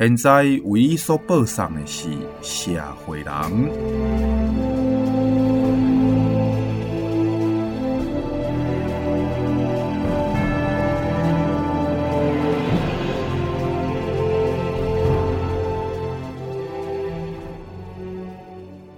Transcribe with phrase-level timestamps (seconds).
[0.00, 2.08] 现在为伊所播送的是
[2.40, 3.34] 社会人。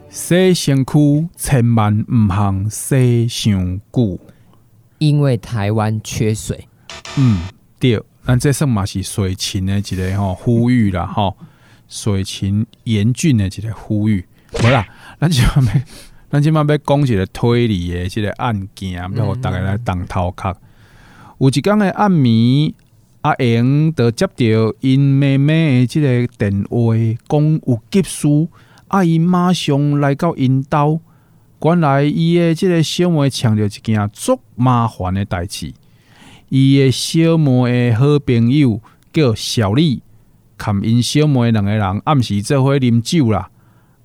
[0.09, 4.21] 洗身躯千万唔通洗伤久，
[4.99, 6.69] 因为台湾缺水。
[7.19, 7.41] 嗯，
[7.81, 11.37] 对，咱这算嘛是水情的一个吼呼吁啦吼，
[11.89, 14.25] 水情严峻的一个呼吁。
[14.63, 14.87] 无啦，
[15.21, 15.81] 咱今嘛要，
[16.31, 20.57] 咱今嘛要讲一个推理的即个案件，要互大家来当头壳。
[21.39, 22.75] 有一天的暗暝，
[23.23, 26.95] 阿英就接到因妹妹的即个电话，
[27.29, 28.29] 讲有急事。
[28.89, 31.01] 阿姨马上来到因兜，
[31.63, 35.73] 原来伊的即个小妹抢着一件足麻烦的代志。
[36.55, 38.79] 伊的小妹的好朋友
[39.11, 40.03] 叫小丽，
[40.59, 43.49] 含因小妹两个人暗时做伙啉酒啦。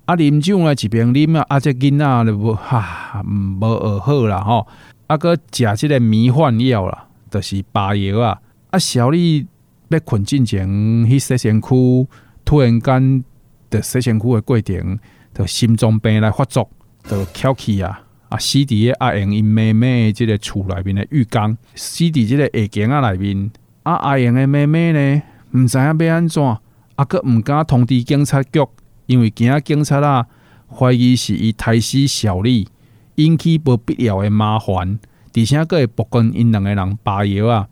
[0.06, 4.66] 啊，啉酒呢一边啉啊，啊这囡仔就无哈无学好啦吼。
[5.08, 8.38] 啊，搁食即个迷幻药啦，就是巴药啊。
[8.70, 9.46] 啊，小丽
[9.88, 10.66] 要困进前
[11.06, 12.06] 去洗身躯，
[12.46, 13.24] 突然间。
[13.70, 14.98] 的洗身躯的过程，
[15.34, 16.70] 就心脏病来发作，
[17.06, 18.38] 就翘起啊啊！
[18.38, 23.50] 死伫个阿英因妹妹即个厝内面的浴缸，死伫即个下间啊内面。
[23.82, 28.60] 啊，阿英的妹妹呢，毋知影要安怎，啊，阁毋敢通知警察局，
[29.06, 30.26] 因为惊警察啊
[30.68, 32.68] 怀疑是伊杀死小丽，
[33.14, 34.98] 引起无必要的麻烦，
[35.34, 37.68] 而且阁会曝光因两个人扒药啊。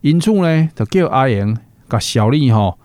[0.00, 1.56] 因此呢，就叫阿英
[1.88, 2.78] 甲小丽吼。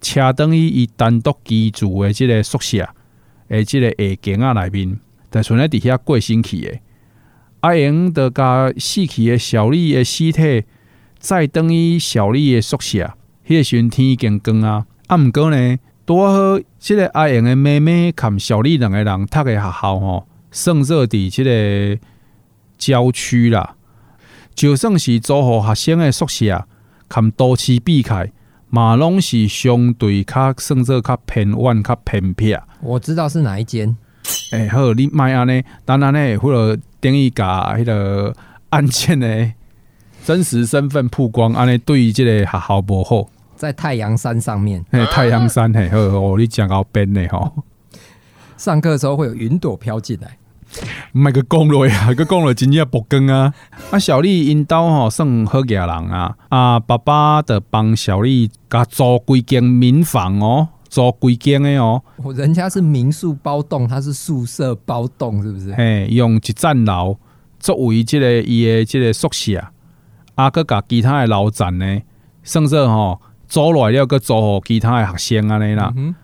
[0.00, 2.88] 车等于伊单独居住的即个宿舍，
[3.46, 4.98] 诶，即个下间啊内面，
[5.32, 6.78] 但存在底下过星期的。
[7.60, 10.64] 阿英的甲死去的小丽的尸体，
[11.18, 13.14] 再等于小丽的宿舍，
[13.46, 14.84] 迄、个时阵天已经光啊。
[15.06, 22.00] 啊，毋过呢，拄好，这个阿英的妹妹含小丽两个人读的学校吼，算做伫这个
[22.76, 23.76] 郊区啦，
[24.54, 26.66] 就算是租户学生的宿舍，
[27.08, 28.30] 含都市避开。
[28.74, 32.56] 马龙是相对较算做较偏远、较偏僻。
[32.80, 33.96] 我知道是哪一间。
[34.52, 38.34] 诶、欸，好，你卖安尼，当然呢，或者等于甲迄个
[38.70, 39.50] 案件的
[40.24, 43.28] 真实身份曝光，安尼对于即个学校无好。
[43.56, 44.84] 在太阳山上面。
[44.90, 47.26] 嘿，太阳山嘿，好，好，你讲到边呢？
[47.30, 47.52] 吼，
[48.56, 50.36] 上课的时候会有云朵飘进来。
[51.12, 53.52] 唔系个讲落啊， 个讲落真正曝光啊！
[53.90, 56.34] 啊，小丽因兜吼算好家人啊！
[56.48, 62.02] 啊，爸爸的帮小丽甲租几间民房哦，租规间诶哦。
[62.36, 65.72] 人家是民宿包栋，他是宿舍包栋，是不是？
[65.72, 67.16] 嘿，用一层楼
[67.58, 69.58] 作为即个伊的即个宿舍，
[70.34, 72.02] 啊，佮甲其他诶楼层呢，
[72.42, 75.90] 算做吼租来了，搁租互其他诶学生安尼啦。
[75.96, 76.14] 嗯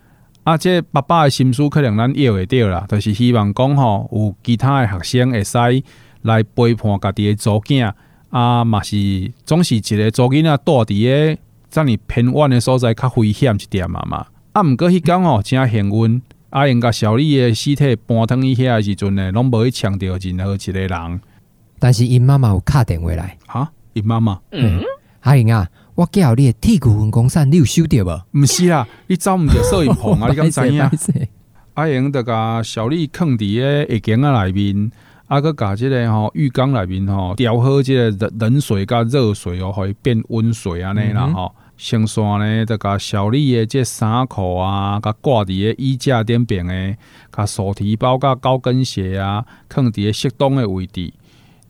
[0.44, 5.56] 啊，即爸爸的心思可能咱要会到啦，就是希望讲吼，有其他的学生会使
[6.22, 7.90] 来陪伴家己的祖囝，
[8.28, 11.40] 啊，嘛是总是一个祖囝仔住伫个
[11.70, 14.26] 遮尔偏远的所在较危险一点嘛嘛。
[14.52, 21.20] 啊，毋过迄工吼真幸运，阿英甲小丽的尸体搬转去遐时阵呢，拢无去抢着任何一个人。
[21.78, 24.80] 但是因妈妈有敲电话来，哈，因妈妈，嗯，
[25.20, 25.68] 阿英啊。
[25.94, 28.40] 我叫你的铁骨分工扇，你有收到无？
[28.40, 30.28] 毋是啦，你走毋着摄影棚啊？
[30.30, 30.90] 你敢知影？
[31.74, 34.92] 阿英着甲小丽囥伫个浴缸啊内面，
[35.26, 41.52] 啊，搁甲即个吼浴缸内面吼调好即个冷水甲热水哦，互伊变温水安尼啦吼。
[41.78, 46.96] 先煞呢，着甲小丽的即衫裤啊，甲挂伫个衣架顶边的，
[47.32, 51.10] 甲手提包甲高跟鞋啊，放伫个适当的位置。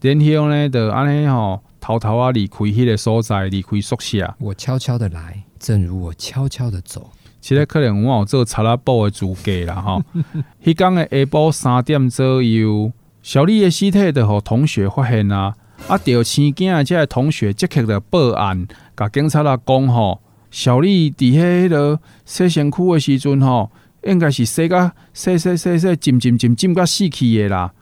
[0.01, 1.63] 然后呢，就安尼吼。
[1.81, 4.35] 偷偷啊离开迄个所在，离开宿舍。
[4.41, 7.13] 我悄悄的来，正如我悄悄的走。
[7.41, 10.03] 其实可能我有做查拉布的资格啦，吼。
[10.63, 15.55] 迄天的下晡三点左右，小丽的尸体就互同学发现啊。
[15.87, 18.67] 啊，调青警的这个同学即刻就报案，
[18.99, 23.71] 甲警察啊讲吼，小丽伫迄个洗身躯的时阵吼，
[24.03, 27.73] 应该是洗甲洗洗洗洗浸浸浸浸甲死去的啦。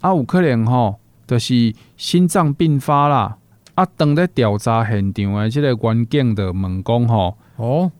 [0.00, 0.96] 啊，有可能吼。
[1.28, 3.36] 就是心脏病发啦！
[3.74, 7.90] 啊，当咧调查现场的即个员警的问讲吼，哦，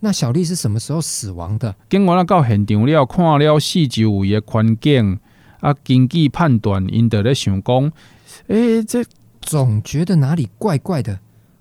[0.00, 1.74] 那小丽是什么时候死亡的？
[1.88, 5.18] 警员啊到现场了，看了四周围的环境，
[5.60, 7.90] 啊，经济判断，因在咧想讲，
[8.48, 9.02] 诶，这
[9.40, 11.18] 总觉得哪里怪怪的，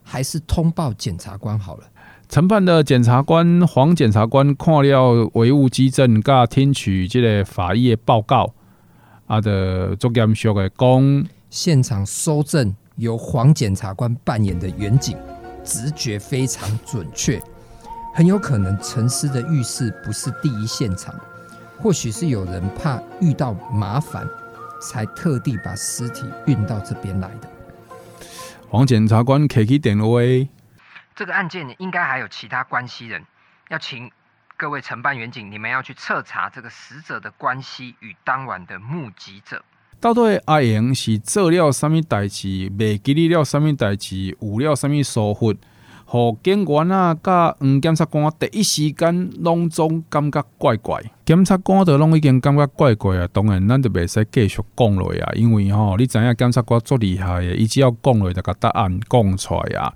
[0.10, 1.84] 还是通报检察官好了。
[2.30, 8.54] 承办的检察官黄检察官看了唯物基证，甲听取这个法医的报告，
[9.28, 15.18] 啊的足严肃的讲，现场搜证由黄检察官扮演的远景，
[15.64, 17.42] 直觉非常准确，
[18.14, 21.14] 很有可能陈尸的浴室不是第一现场，
[21.78, 24.28] 或许是有人怕遇到麻烦，
[24.82, 27.48] 才特地把尸体运到这边来的。
[28.70, 30.50] 黄检察官客气点位。
[31.16, 33.24] 这个案件应该还有其他关系人，
[33.70, 34.12] 要请
[34.58, 39.64] 各位承办员警，你们要去彻查这个死者的关系与当晚的目击者。
[40.02, 45.56] 到底阿莹是做了什么代志，未记哩了什么代志，有了什么疏忽？
[46.10, 53.28] 和警员啊，甲黄检察官第一时间拢总感觉怪怪，检察官都拢已经感觉怪怪啊。
[53.34, 59.94] 当然，咱就袂使继续讲落去啊，因为吼，你知影检察官足厉害诶，伊只要讲落去，就甲答案讲出来啊。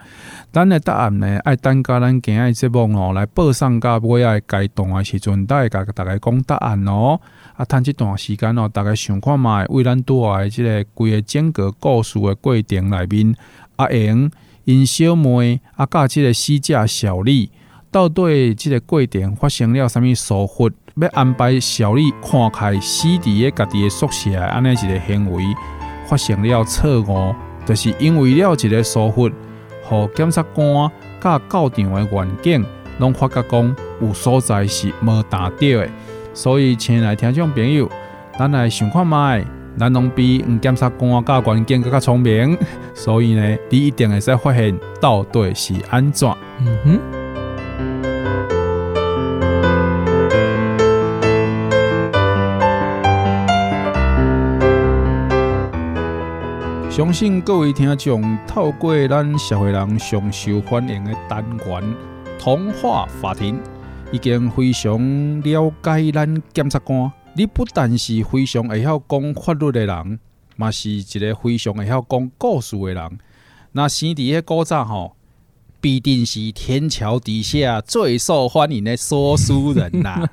[0.51, 7.21] 咱诶答案呢，爱等甲咱今日节目吼来报上甲尾啊阶段诶时阵，才会甲大家讲答案哦。
[7.55, 13.33] 啊，趁这段时间哦，大家想看觅，为咱拄来即个规个整个故事诶过程内面，
[13.77, 14.29] 啊，会用。
[14.65, 17.51] 因小妹啊，甲即个死者小丽，
[17.89, 20.69] 到底即个过程发生了啥物疏忽？
[20.95, 25.43] 要安排小丽看开死伫个家己的宿舍，安尼一个行为
[26.07, 27.33] 发生了错误，
[27.65, 29.29] 就是因为了一个疏忽，
[29.83, 32.65] 互检察官甲到场的员警
[32.99, 35.89] 拢发觉讲有所在是无达到的，
[36.33, 37.89] 所以亲爱听众朋友，
[38.37, 39.60] 咱来想看觅。
[39.77, 42.57] 咱拢比嗯检察官甲关键更较聪明，
[42.93, 46.29] 所以呢，你一定会使发现到底是安怎。
[46.59, 46.99] 嗯哼。
[56.89, 61.67] 相信各位听众透过咱社会人上受欢迎的单元
[62.37, 63.55] 《童话法庭》，
[64.11, 67.11] 已经非常了解咱检察官。
[67.33, 70.19] 你不但是非常会晓讲法律的人，
[70.57, 73.19] 嘛是一个非常会晓讲故事的人。
[73.71, 75.15] 那生伫个古早吼，
[75.79, 80.27] 必定是天桥底下最受欢迎的说书人呐。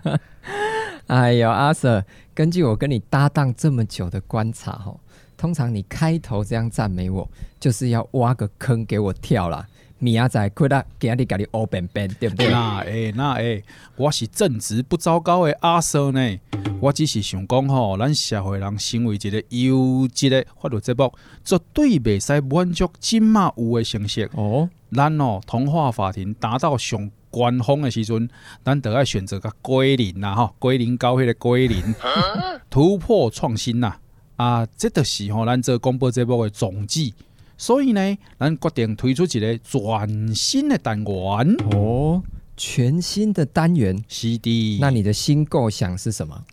[1.06, 2.04] 哎呦，阿 Sir，
[2.34, 5.00] 根据我跟你搭档这么久的观察吼，
[5.36, 7.30] 通常你开头这样赞美我，
[7.60, 9.68] 就是要挖个坑给我跳啦。
[10.00, 12.48] 明仔载亏啦，今日家己乌便便，对不对？
[12.50, 13.64] 那诶，那诶，
[13.96, 16.38] 我是正直不糟糕的阿 Sir 呢。
[16.80, 21.12] 我只是想讲吼，咱社会人成为一个优质的法律节目，
[21.44, 24.70] 绝对袂使满足今嘛有的形式哦。
[24.92, 28.30] 咱哦，童话法庭达到上官方的时阵，
[28.64, 31.94] 咱得爱选择个归零啦，吼，归零高迄个归零，
[32.70, 33.98] 突破创新啦，
[34.36, 37.12] 啊，这就是吼咱这广播节目的宗旨。
[37.58, 42.22] 所以呢，咱决定推出一个全新的单元哦，
[42.56, 44.78] 全新的单元是的。
[44.80, 46.44] 那你的新构想是什么？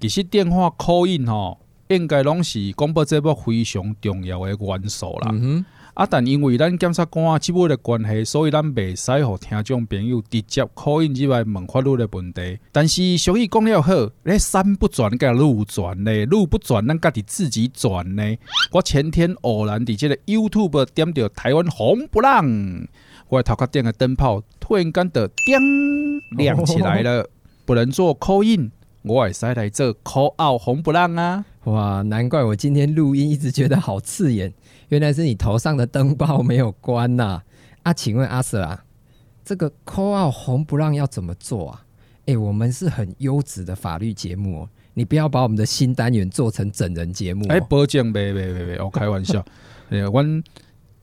[0.00, 5.28] 其实电话 call in 吼，应该拢是广播节目非常重要的元素啦。
[5.30, 5.64] 嗯哼。
[5.94, 12.58] 啊，但因为咱检察官职务的关系，所以咱袂使互听众朋友直接 call in 之外问法律的问题。
[12.72, 13.92] 但是俗语讲了好，
[14.22, 18.36] 咧山不转，甲路转呢，路不转，咱家己自己转呢。
[18.72, 22.44] 我前天偶然伫这个 YouTube 点着台湾红不让，
[23.28, 27.28] 我头壳顶的灯泡突然间的叮亮起来了，
[27.66, 28.70] 不能做 call in。
[29.02, 31.44] 我会使来做 call out 红不让啊！
[31.64, 34.52] 哇，难怪我今天录音一直觉得好刺眼，
[34.88, 37.44] 原来是你头上的灯泡没有关呐、啊！
[37.82, 38.82] 啊，请问阿 Sir 啊，
[39.44, 41.82] 这个 call out 红不让要怎么做啊？
[42.20, 47.46] 哎、欸，我们是很优质的法律节目，哦你不要把我们的新单元做成整人节目。
[47.48, 49.44] 哎、欸，保证别别别别，我开玩笑。
[49.90, 50.22] 哎呀，我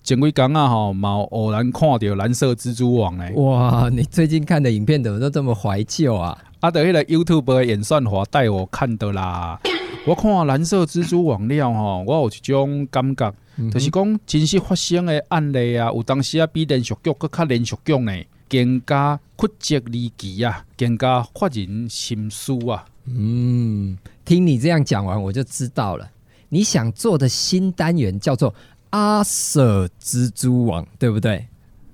[0.03, 3.31] 前几天啊哈，冇偶然看到蓝色蜘蛛网嘞。
[3.35, 6.37] 哇，你最近看的影片怎么都这么怀旧啊？
[6.59, 9.59] 啊，的迄个 YouTube 的演算法带我看的啦。
[10.07, 18.13] 我看蓝色蜘蛛网了吼，我有一种感觉，嗯、就是讲真实发生的案例啊，有当时啊比连续剧搁较连续剧呢，
[18.47, 22.85] 更加曲折离奇啊，更加发人心思啊。
[23.03, 26.09] 嗯，听你这样讲完，我就知道了，
[26.47, 28.55] 你想做的新单元叫做
[28.91, 31.47] 阿 Sir 蜘蛛网，对不对？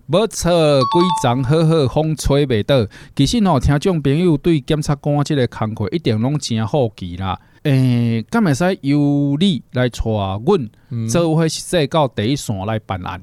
[0.05, 2.85] 无错，规章好好，风吹袂倒。
[3.15, 7.39] 其实吼，听众朋友对检察官这个工作一定拢真好奇啦。
[7.63, 9.99] 诶、欸，敢会使由你来带
[10.45, 13.21] 阮，做伙实际到第一线来办案，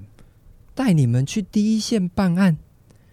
[0.75, 2.56] 带你们去第一线办案。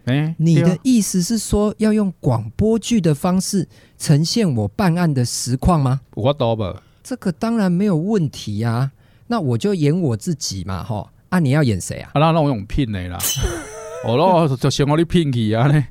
[0.05, 3.67] 诶，你的意思是说要用广播剧的方式
[3.97, 5.99] 呈现我办案的实况吗？
[6.15, 6.81] 我懂吧？
[7.03, 8.91] 这个当然没有问题呀、啊。
[9.27, 11.09] 那我就演我自己嘛，吼。
[11.27, 12.11] 啊，你要演谁啊？
[12.13, 13.17] 啊，那让我用聘你啦。
[14.07, 15.85] 哦，那就先我你聘去啊呢。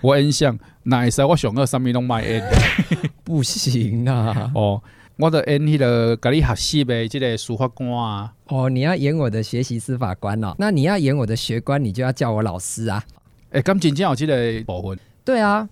[0.00, 2.42] 我印象，那会使我上个什么拢卖演？
[3.24, 4.52] 不行啊！
[4.54, 4.80] 哦，
[5.16, 8.32] 我的演迄个跟你学习的即个司法官啊。
[8.46, 10.54] 哦，你要演我的学习司法官哦？
[10.58, 13.02] 那你要演我的学官，你就要叫我老师啊。
[13.50, 14.98] 哎、欸，咁真正有即个部分？
[15.24, 15.68] 对啊，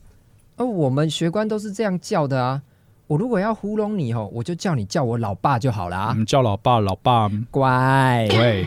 [0.57, 2.63] 哦我们学官都是这样叫的啊。
[3.07, 6.13] 我如果要糊弄你哦，我就叫你叫我老爸就好啦。
[6.17, 8.27] 嗯，叫老爸，老爸乖。
[8.29, 8.67] 对，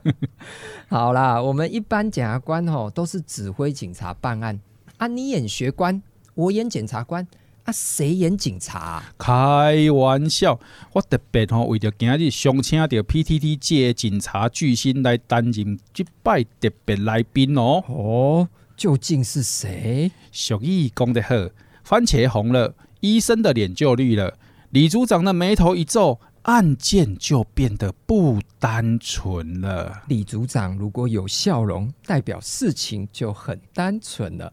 [0.90, 4.60] 好啦，我们一般检察官哦都是指挥警察办案。
[4.98, 5.06] 啊！
[5.06, 6.02] 你演学官，
[6.34, 7.26] 我演检察官，
[7.64, 9.12] 啊，谁演警察啊？
[9.18, 10.58] 开玩笑，
[10.92, 17.82] 我特别吼为着今日相请到 PTT 界警察巨星来担任这摆特别来宾哦。
[17.88, 20.10] 哦，究竟是谁？
[20.30, 21.34] 俗语讲得好，
[21.82, 24.38] 番茄红了，医生的脸就绿了。
[24.70, 30.02] 李组长的眉头一皱，案件就变得不单纯了。
[30.08, 34.52] 李组长如果有笑容，代表事情就很单纯了。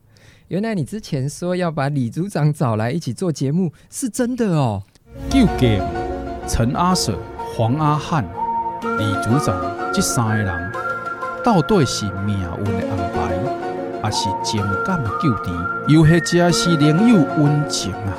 [0.51, 4.83] 原来你之前说要把李组长找来一起做节目，是真的哦。
[5.29, 5.81] 究竟
[6.45, 7.17] 陈阿 Sir、
[7.55, 8.29] 黄阿汉、
[8.97, 9.55] 李组长
[9.93, 10.71] 这三个人，
[11.41, 15.53] 到底是命运的安排，还是情感的纠缠，
[15.87, 18.17] 又或者是另有温情啊？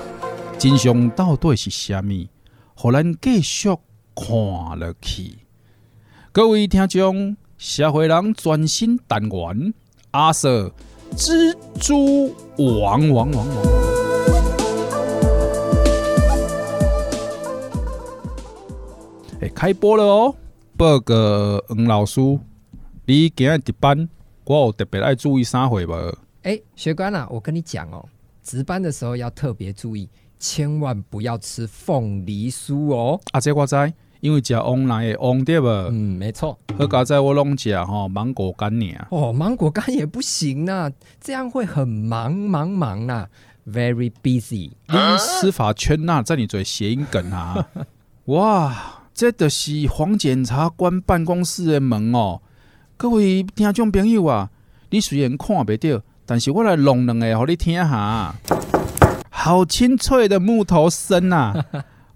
[0.58, 2.30] 真相到底是虾米？
[2.74, 3.68] 互咱继续
[4.16, 5.36] 看下去。
[6.32, 9.74] 各位听众，社会人专心单元，
[10.12, 10.72] 阿 Sir。
[11.16, 13.46] 蜘蛛王王王王！
[19.40, 20.34] 哎，开播了哦！
[20.76, 21.14] 报告
[21.68, 22.20] 黄老师，
[23.04, 24.08] 你今日值班，
[24.44, 25.92] 我有特别爱注意啥会不？
[26.42, 28.08] 哎，学官啊，我跟你讲哦，
[28.42, 33.20] 值班的时候要特别注意，千万不要吃凤梨酥哦。
[33.32, 33.76] 啊，这我知。
[34.22, 35.66] 因为食翁来的翁对不？
[35.66, 36.56] 嗯，没错。
[36.78, 38.94] 好佳在我拢食吼芒果干呢。
[39.10, 40.88] 哦，芒果干也不行啊，
[41.20, 43.28] 这样会很忙忙忙啊
[43.68, 44.70] ，very busy。
[44.86, 47.66] 你司法圈呐，在你嘴谐音梗啊！
[48.26, 52.40] 哇，这就是黄检察官办公室的门哦。
[52.96, 54.50] 各位听众朋友啊，
[54.90, 58.36] 你虽然看不到，但是我来弄两个，互你听下。
[59.34, 61.52] 好清脆的木头声呐！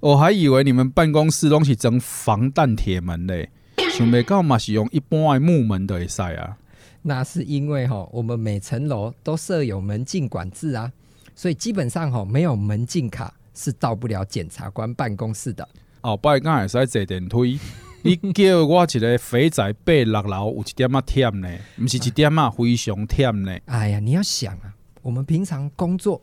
[0.07, 3.51] 我还以为你们办公室拢是装防弹铁门嘞，
[3.91, 6.57] 想不到嘛是用一般的木门的会使啊。
[7.03, 10.93] 那是因为吼，我们每层楼都设有门禁管制啊，
[11.35, 15.69] 所以基本上吼没有门禁卡是到不了检察官办公室的。
[16.03, 17.59] 哦，不然刚才是坐电梯，
[18.03, 23.59] 你叫我一个肥仔爬六楼有一点啊忝呢，不是一点啊非常忝呢。
[23.65, 24.73] 哎呀，你要想啊，
[25.03, 26.23] 我们平常工作，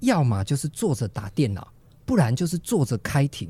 [0.00, 1.66] 要么就是坐着打电脑。
[2.04, 3.48] 不然就是坐着开庭，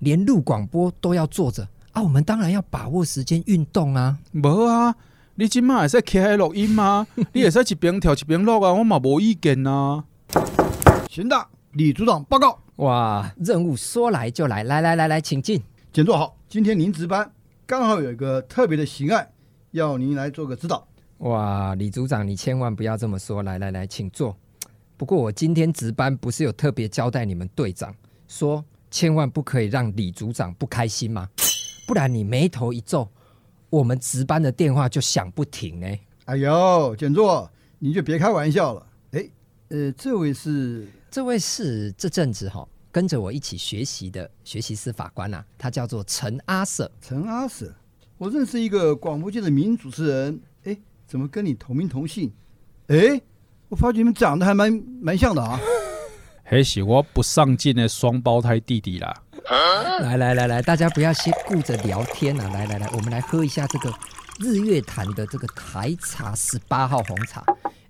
[0.00, 2.02] 连录广播都要坐着啊！
[2.02, 4.18] 我们当然要把握时间运动啊！
[4.34, 4.94] 无啊，
[5.34, 7.06] 你今麦会使开录音吗？
[7.32, 8.72] 你会使一边跳一边录啊！
[8.72, 10.04] 我嘛无意见啊。
[11.08, 12.58] 行的，李组长报告。
[12.76, 15.62] 哇，任务说来就来，来来来来，请进。
[15.92, 16.36] 请坐好。
[16.48, 17.32] 今天您值班，
[17.64, 19.26] 刚好有一个特别的刑案，
[19.70, 20.86] 要您来做个指导。
[21.18, 23.42] 哇，李组长，你千万不要这么说。
[23.42, 24.36] 来来来，请坐。
[24.96, 27.94] 不过我今天值班，不是有特别交代你们队长，
[28.28, 31.28] 说千万不可以让李组长不开心吗？
[31.86, 33.06] 不然你眉头一皱，
[33.68, 35.86] 我们值班的电话就响不停呢。
[36.24, 38.86] 哎呦，简座，你就别开玩笑了。
[39.12, 39.28] 哎，
[39.68, 40.88] 呃，这位是？
[41.10, 46.90] 这位是这阵子哈跟着我一起学习的学习司法官啊，他叫做陈阿 Sir。
[47.02, 47.74] 陈阿 Sir，
[48.16, 52.32] 我认识一个广播界的名主持人，哎，怎么跟你同名同姓？
[52.86, 53.20] 哎。
[53.68, 55.58] 我发觉你们长得还蛮蛮像的啊！
[56.44, 59.22] 还是我不上进的双胞胎弟弟啦！
[60.00, 62.48] 来来来来，大家不要先顾着聊天啊！
[62.50, 63.92] 来来来，我们来喝一下这个
[64.38, 67.44] 日月潭的这个台茶十八号红茶。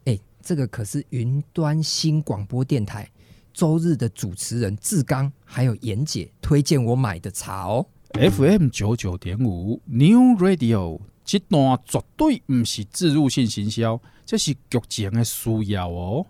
[0.06, 3.06] 哎，这个可是云端新广播电台
[3.52, 7.84] 周日的主持人志刚还有严姐推荐我买的茶哦。
[8.14, 11.00] FM 九九点五 New Radio。
[11.26, 16.26] 这段绝对不是自入性行销，这是剧情的需要哦。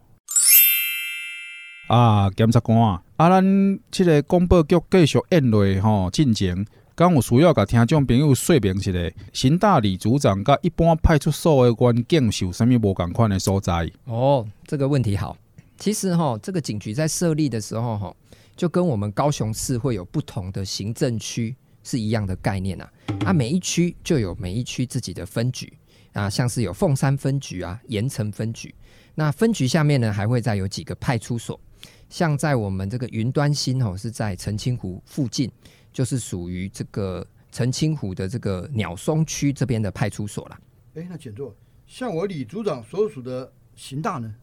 [1.89, 8.93] 啊，检察官啊，啊，咱这个广播局继续演落吼进前，刚有需要甲听众朋友说明一下，
[9.33, 13.91] 刑大李组长甲一般派出所的员警是有什么无共款的所在？
[14.05, 15.35] 哦，这个问题好。
[15.79, 18.15] 其实哈，这个警局在设立的时候哈，
[18.55, 21.57] 就跟我们高雄市会有不同的行政区。
[21.89, 22.93] 是一样的概念啊，
[23.25, 25.73] 啊，每一区就有每一区自己的分局，
[26.17, 28.75] 啊，像是有凤山分局啊、盐城分局。
[29.15, 31.61] 那分局下面呢，还会再有几个派出所，
[32.09, 35.51] 像在我们这个云端新哦，是在澄清湖附近，
[35.93, 40.59] 就是属于这个澄清湖的这个鸟松区这边的派出所啦。
[40.95, 41.55] 哎，那简座，
[41.87, 44.35] 像我李组长所属的刑大呢？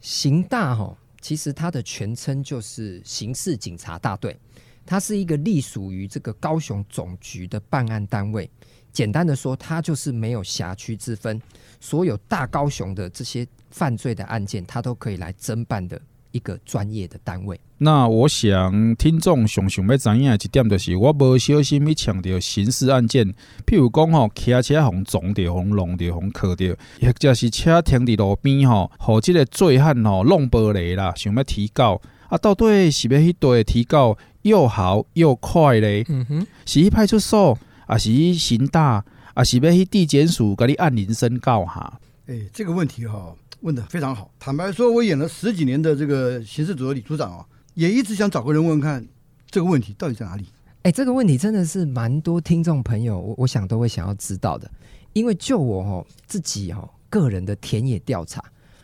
[0.00, 4.38] 刑大哈，其实它的全称就是刑事警察大队，
[4.84, 8.50] 它是一个隶属于这个高雄总局的办案单位。
[8.96, 11.38] 简单的说，它就是没有辖区之分，
[11.78, 16.00] 所有大高雄的这些犯罪的案件，它都可以来侦办的
[16.30, 17.60] 一个专业的单位。
[17.76, 23.34] 那我想听众想想要知影的一点，就是我无小心去抢到刑事案件，
[23.66, 26.64] 譬如讲吼，骑车红撞到红弄到红磕到，
[27.02, 32.00] 或者是车停伫路边吼，和这个醉汉吼弄玻璃啦，想要提告
[32.30, 36.02] 啊，到底是要去对提告又好又快嘞？
[36.08, 37.58] 嗯哼，是去派出所。
[37.86, 42.00] 啊，是刑大，啊是要去地检署，给你按铃申告哈。
[42.26, 44.30] 哎，这个问题哈、哦，问的非常好。
[44.38, 49.06] 坦白说，我演了十几年的这个刑事组的李组长啊，也一直想找个人问问看，
[49.50, 50.46] 这个问题到底在哪里？
[50.82, 54.70] 哎，这个问题真的是蛮多听众朋友，我我想都会想要知道的。
[55.12, 58.42] 因为就我哦自己哦个人的田野调查，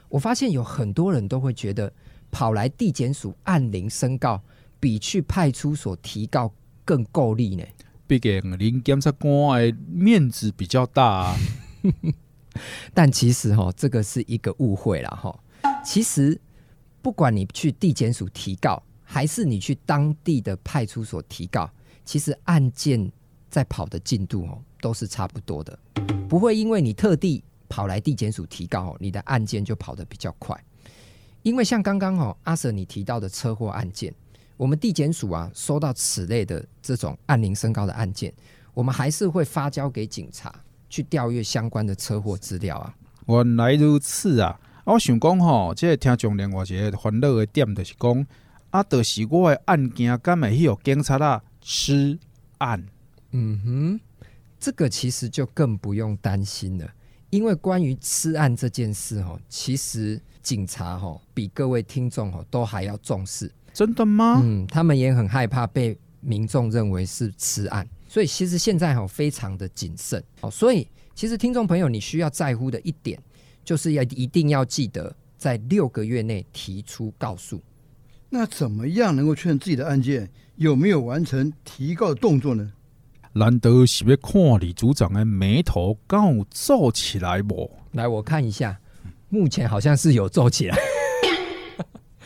[0.08, 1.92] 我发现有很多人都会觉得，
[2.30, 4.40] 跑来地检署按铃申告，
[4.80, 6.52] 比去派出所提告
[6.84, 7.64] 更够力呢。
[8.12, 11.34] 毕竟林检察官的面子比较大，
[12.92, 15.34] 但其实哈，这个是一个误会了哈。
[15.82, 16.38] 其实
[17.00, 21.70] 不管你去地检署提告，还是你去当地的派出所提告，
[22.04, 23.10] 其实案件
[23.48, 25.78] 在跑的进度哦都是差不多的，
[26.28, 30.54] 不会因为你特地跑来地检署提告，你的案件就跑得比较快。
[31.42, 34.14] 因为像刚刚哦阿 Sir 你提到的车祸案件。
[34.62, 38.32] 我们地检署啊，收到此类的这种按铃申告的案件，
[38.74, 40.54] 我们还是会发交给警察
[40.88, 42.94] 去调阅相关的车祸资料啊。
[43.26, 44.60] 原来如此啊！
[44.84, 48.26] 我想讲吼，这个听众另外一个烦恼的点就是讲，
[48.70, 52.16] 啊，就是我的案件敢会有警察啊吃
[52.58, 52.86] 案？
[53.32, 54.00] 嗯哼，
[54.60, 56.88] 这个其实就更不用担心了，
[57.30, 63.50] 因为关于吃案这件事哦，其实警察哦比各位听众哦都还要重视。
[63.72, 64.40] 真的吗？
[64.44, 70.22] 嗯，他们也很害怕被民众认为是吃案，所以其实现在哈非常的谨慎。
[70.42, 73.18] 哦，所以其实听众朋友，你需要在乎的一点，
[73.64, 77.60] 就是要一定要记得在六个月内提出告诉。
[78.28, 82.72] 那怎么样能够确认自己的案件有没有完成提告的动作呢？
[83.34, 87.70] 难道是要看李组长的眉头刚有皱起来不？
[87.92, 88.78] 来，我看一下，
[89.28, 90.76] 目前好像是有皱起来。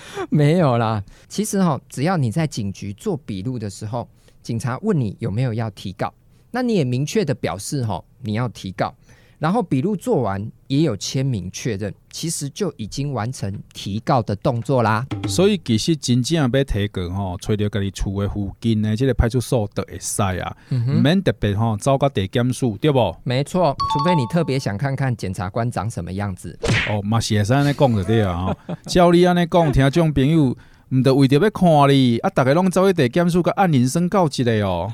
[0.31, 4.09] 没有啦，其实哈，只要你在警局做笔录的时候，
[4.43, 6.13] 警察问你有没有要提告，
[6.51, 8.95] 那你也明确的表示哈，你要提告。
[9.39, 15.07] 然后笔录做完也有签名确认，其实就已经完成提告的动作啦。
[15.29, 23.15] 所以其实真正要提告吼，找到家己厝的附近的这个派出所都会使啊，唔免、特别吼走到地检署对不？
[23.25, 26.59] 没错，除非你特别想看看检察官长什么样子。
[26.89, 28.57] 哦，嘛是会使安尼讲就对啊，
[28.89, 30.57] 照你安尼讲，听众朋友
[30.91, 34.91] 唔得为着要看你啊，大家拢走去地检署个按铃声告一下哦。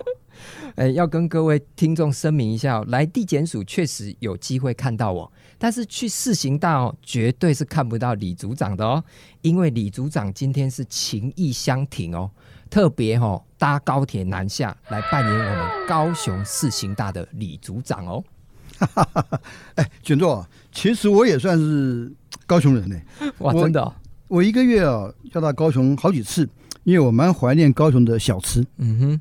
[0.76, 9.04] 诶，要跟各位听众声明一下哦，来地检署确实有机会看到我，但是去市刑大哦，绝对是看不到李组长的哦，
[9.42, 12.30] 因为李组长今天是情意相挺哦，
[12.70, 18.24] 特别哦搭高铁南下来扮演我们高雄市刑大的李组长哦。
[19.76, 22.10] 哎，卷座，其实我也算是
[22.46, 22.96] 高雄人呢。
[23.38, 23.94] 哇，真的哦？
[24.28, 26.48] 我，我一个月啊要到高雄好几次，
[26.84, 28.64] 因为我蛮怀念高雄的小吃。
[28.78, 29.20] 嗯哼。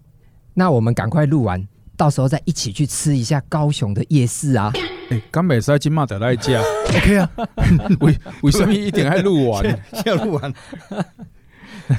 [0.53, 4.71] 那我们赶快录完，到时候再一起去吃一下高雄的夜市啊！
[5.09, 7.29] 哎、欸，刚美赛金马的来家，OK 啊？
[8.01, 9.79] 为为什么一定要录完？
[10.05, 10.53] 要录完。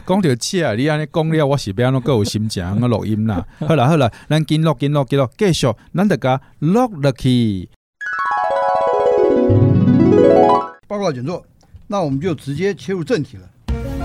[0.06, 3.46] 讲到这，你安尼讲了，我是不要搁有心情我录音 啦。
[3.60, 7.68] 好了好了，咱紧录紧录紧录，继续，咱大家录落去。
[10.86, 11.44] 报告简座，
[11.86, 13.48] 那我们就直接切入正题了。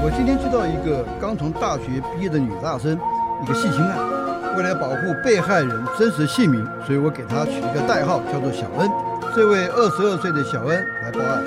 [0.01, 2.97] 我今天接到一个刚从大学毕业的女大生，
[3.43, 4.26] 一个性侵案。
[4.57, 8.89] 为了保护被害人真实姓名，所以我给他取一个代号，叫做小恩。
[9.35, 11.43] 这位二十二岁的小恩来报案，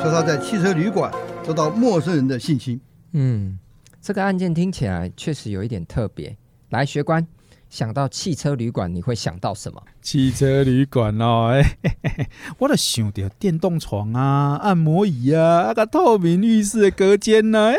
[0.00, 2.80] 说他在汽车旅馆遭到陌生人的性侵。
[3.12, 3.58] 嗯，
[4.00, 6.34] 这个案件听起来确实有一点特别。
[6.70, 7.26] 来，学官，
[7.68, 9.82] 想到汽车旅馆，你会想到什么？
[10.00, 17.74] 汽车旅馆哦，哎，我都想到电动床啊、按摩椅啊、那个透明浴室的隔间呢、啊。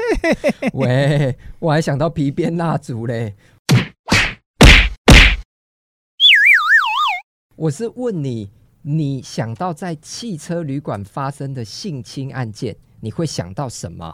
[0.74, 3.34] 喂，我还想到皮鞭蜡烛嘞。
[7.58, 14.14] 我是问你，你想到在汽车旅馆发生的性侵案件，你会想到什么？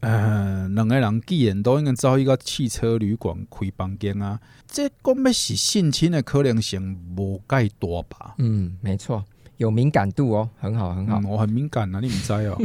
[0.00, 8.34] 呃，两个人既然都应该找一个汽车旅馆开房间啊，这讲要是性侵的可能性无介大吧？
[8.38, 9.22] 嗯，没错，
[9.58, 11.20] 有敏感度哦，很好，很好。
[11.20, 12.58] 嗯、我很敏感啊，你唔知哦。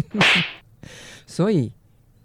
[1.27, 1.73] 所以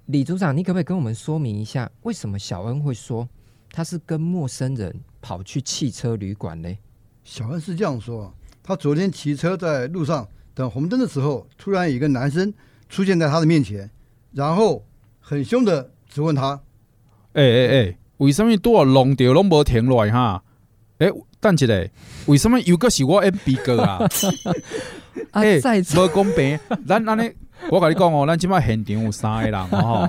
[0.07, 3.29] 李组长，你可不可以跟我们说明一下，为什么小恩会说
[3.73, 6.73] 他是跟陌生人跑去汽车旅馆呢？
[7.31, 12.53] 小恩是这样说：他昨天骑车在路上等红灯的时候，突然有一个男生
[12.89, 13.89] 出现在他的面前，
[14.33, 14.85] 然后。
[15.23, 16.61] 很凶的质问他
[17.35, 20.43] ：“哎哎哎，为什么多少弄掉拢无停落来哈？
[20.99, 21.91] 哎、欸，等一下，
[22.27, 24.01] 为什么又个是我 MB 哥 啊？
[25.31, 27.31] 哎、欸，无公平，咱安尼，
[27.71, 30.09] 我跟你讲哦，咱即摆现场有三个人吼，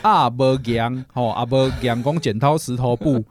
[0.00, 3.22] 啊无强吼，啊无强讲剪刀石头布，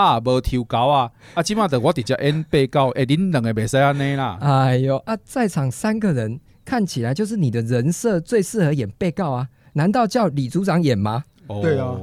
[0.00, 4.38] 啊无抽高啊，啊即码得我直接演被告，哎、欸，恁两个袂使安尼啦。
[4.40, 11.24] 哎呦，啊，在场三个人看起来就是你的人设最适合演被告啊。”难道叫李组长演吗？
[11.62, 11.94] 对啊，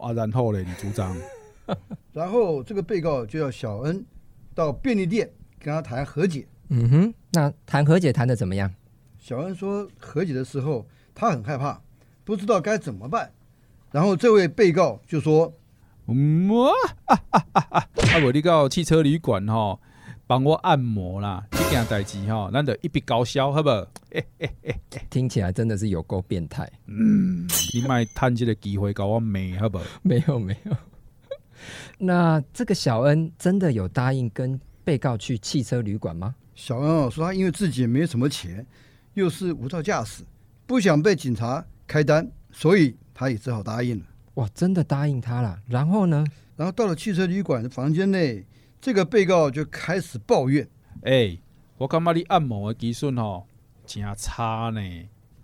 [0.00, 1.14] 啊，然后嘞，李组长，
[2.14, 4.04] 然后这个被告就要小恩
[4.54, 6.46] 到便利店跟他谈和解。
[6.70, 8.72] 嗯哼，那谈和解谈的怎么样？
[9.18, 11.80] 小恩说和解的时候他很害怕，
[12.24, 13.30] 不知道该怎么办。
[13.90, 15.52] 然后这位被告就说
[16.08, 16.72] ：“嗯啊
[17.06, 17.78] 啊啊啊！
[17.78, 17.88] 啊，
[18.24, 19.78] 我你到汽车旅馆吼，
[20.26, 23.76] 帮我按摩啦。”这件代志吼，咱得一笔高销，好不好？
[24.12, 26.66] 欸欸欸、听起来真的是有够变态。
[26.86, 29.84] 嗯，你卖趁这个机会搞我美，好不好？
[30.02, 30.76] 没有没有。
[31.98, 36.34] 那这个小恩真的有答应跟被告去汽车旅馆吗？
[36.54, 38.66] 小恩哦，说他因为自己也没什么钱，
[39.12, 40.24] 又是无照驾驶，
[40.66, 44.04] 不想被警察开单，所以他也只好答应了。
[44.38, 45.58] 哇，真的答应他了。
[45.66, 46.24] 然后呢？
[46.56, 48.44] 然后到了汽车旅馆的房间内，
[48.80, 50.66] 这个被告就开始抱怨
[51.02, 51.40] ：“哎、欸。”
[51.78, 53.46] 我感觉你按摩的技术吼
[53.86, 54.80] 真差呢，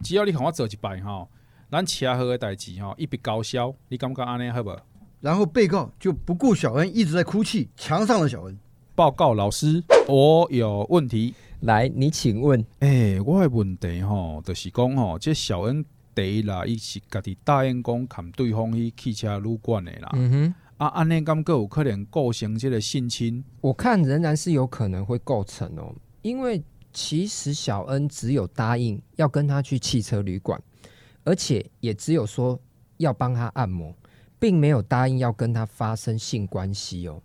[0.02, 1.28] 只要你和我做一摆吼，
[1.70, 4.76] 咱车祸的代志吼一笔勾销，你感觉安尼好不？
[5.20, 8.59] 然后被告就不顾小恩一直在哭泣，强上了小恩。
[8.96, 11.35] 报告老师，我有问题。
[11.61, 12.61] 来，你请问。
[12.80, 20.11] 哎、欸，我的问题吼，就是讲吼，这小恩第一啦，伊是家己答应讲看对方去汽车旅馆的啦。
[20.14, 20.55] 嗯哼。
[20.77, 23.44] 啊，安尼感觉有可能构成这个性侵？
[23.61, 25.94] 我看仍然是有可能会构成哦。
[26.22, 26.61] 因为
[26.92, 30.61] 其实小恩只有答应要跟他去汽车旅馆，
[31.22, 32.61] 而且也只有说
[32.96, 33.94] 要帮他按摩，
[34.38, 37.22] 并没有答应要跟他发生性关系哦。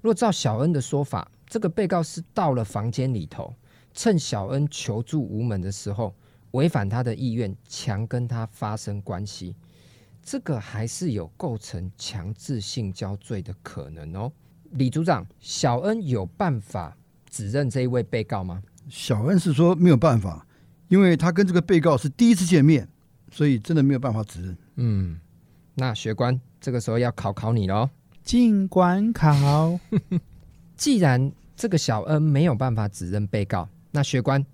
[0.00, 3.54] 若照小恩的说法，这个被告是到了房间里头，
[3.94, 6.12] 趁小恩求助无门的时候，
[6.52, 9.54] 违反他的意愿，强跟他发生关系，
[10.22, 14.32] 这个还是有构成强制性交罪的可能哦。
[14.72, 16.96] 李组长，小恩有办法
[17.30, 18.62] 指认这一位被告吗？
[18.88, 20.46] 小恩是说没有办法，
[20.88, 22.88] 因为他跟这个被告是第一次见面，
[23.30, 24.58] 所以真的没有办法指认。
[24.76, 25.18] 嗯，
[25.74, 27.88] 那学官这个时候要考考你喽，
[28.22, 29.78] 尽管考。
[30.76, 34.44] 既然这个小恩没有办法指认被告，那学官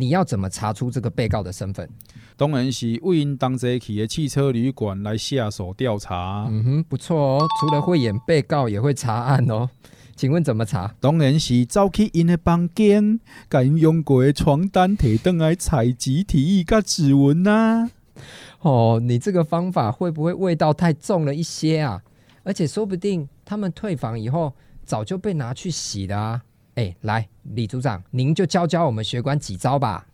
[0.00, 1.86] 你要怎么查出这个被告的身份？
[2.36, 6.46] 当然是为因同齐去的汽车旅馆来下手调查。
[6.48, 9.68] 嗯哼，不错哦，除了会演被告，也会查案哦。
[10.16, 10.94] 请问怎么查？
[11.00, 17.90] 当然是走去因的房间，把因用过的床单提登来采集体液跟指纹呐。
[18.60, 22.02] 哦，你这个方法会不会味道太重了一些啊？
[22.42, 26.42] 而且说不定他们退房以后早就被拿去洗了啊。
[26.74, 30.06] 哎，来，李组长，您就教教我们学官几招吧。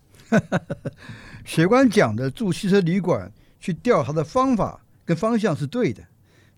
[1.45, 6.03] 学官讲的住汽车旅馆去调查的方法跟方向是对的，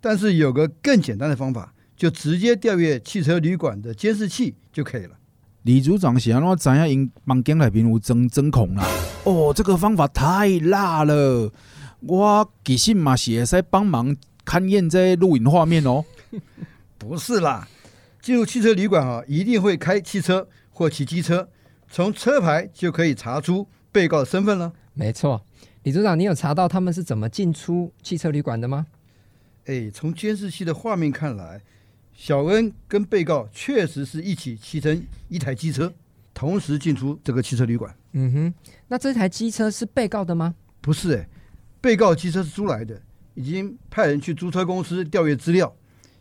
[0.02, 1.74] 但是有个更简单的方法。
[2.00, 5.18] 就直接调阅汽车旅馆的监视器就可以了。
[5.64, 8.88] 李组长是安怎知影因房间内面有针针孔啦？
[9.26, 11.52] 哦，这个方法太辣了！
[12.00, 16.06] 我其实嘛是会使帮忙勘验这录影画面哦。
[16.98, 17.68] 不是啦，
[18.30, 21.50] 进入汽车旅馆啊，一定会开汽车或骑机车，
[21.90, 24.72] 从车牌就可以查出被告的身份了。
[24.94, 25.44] 没错，
[25.82, 28.86] 李组长，你有查到他们是怎么进出汽车旅馆的吗？
[29.66, 31.60] 哎，从监视器的画面看来。
[32.14, 35.92] 小恩跟被告确实是一起骑乘一台机车，
[36.32, 37.92] 同时进出这个汽车旅馆。
[38.12, 38.54] 嗯哼，
[38.90, 40.54] 那这台机车是被告的吗？
[40.82, 41.28] 不是，哎，
[41.82, 43.02] 被告机车是租来的，
[43.34, 45.76] 已经派人去租车公司调阅资料，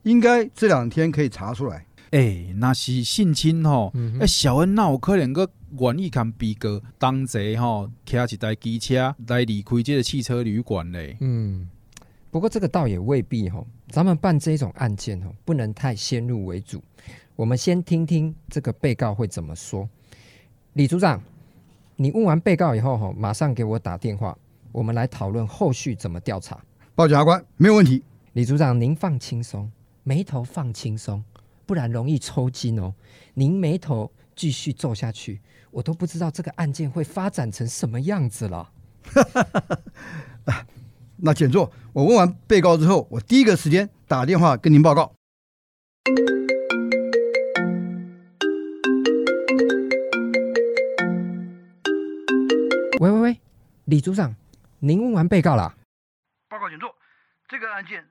[0.04, 1.84] 应该这两天可以查出来。
[2.10, 11.16] 哎，那是性侵吼，哎、嗯，小恩那有可能个愿意看被告当贼吼，开一台机车来离开这个汽车旅馆嘞。
[11.20, 11.68] 嗯。
[12.30, 16.82] 不过这个倒也未必哈，咱们办这种案件哦，不能太先入为主。
[17.36, 19.88] 我们先听听这个被告会怎么说。
[20.74, 21.22] 李组长，
[21.96, 24.36] 你问完被告以后，哈，马上给我打电话，
[24.72, 26.62] 我们来讨论后续怎么调查。
[26.94, 28.02] 报检察官，没有问题。
[28.34, 29.70] 李组长，您放轻松，
[30.04, 31.24] 眉头放轻松，
[31.68, 32.94] 不然容易抽筋哦。
[33.34, 38.72] 您眉头继续皱下去，我都不知道这个案件会发展成什么样子了。
[41.18, 41.70] 那简坐。
[41.92, 45.12] 我问完被告之后，我第一个时间打电话跟您报告。
[52.98, 53.40] 喂喂喂，
[53.84, 54.34] 李组长，
[54.78, 55.76] 您问完被告了？
[56.48, 56.94] 报告简坐。
[57.46, 58.06] 这个案件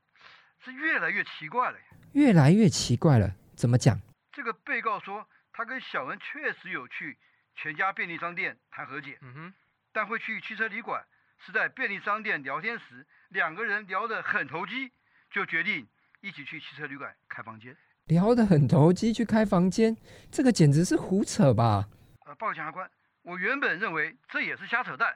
[0.64, 1.78] 是越来越奇怪了。
[2.14, 3.36] 越来越奇怪了？
[3.58, 4.00] 怎么讲？
[4.32, 7.18] 这个被告说，他跟小恩确实有去
[7.56, 9.54] 全家便利商店谈和解，嗯哼，
[9.92, 11.04] 但会去汽车旅馆。
[11.40, 14.92] 是在便利商店聊天时，两个人聊得很投机，
[15.30, 15.88] 就决定
[16.20, 17.78] 一起去汽车旅馆开房间。
[18.06, 19.96] 聊得很投机去开房间，
[20.32, 21.90] 这个简直是胡扯吧？
[22.26, 22.90] 呃，报告检察官，
[23.22, 25.16] 我原本认为这也是瞎扯淡，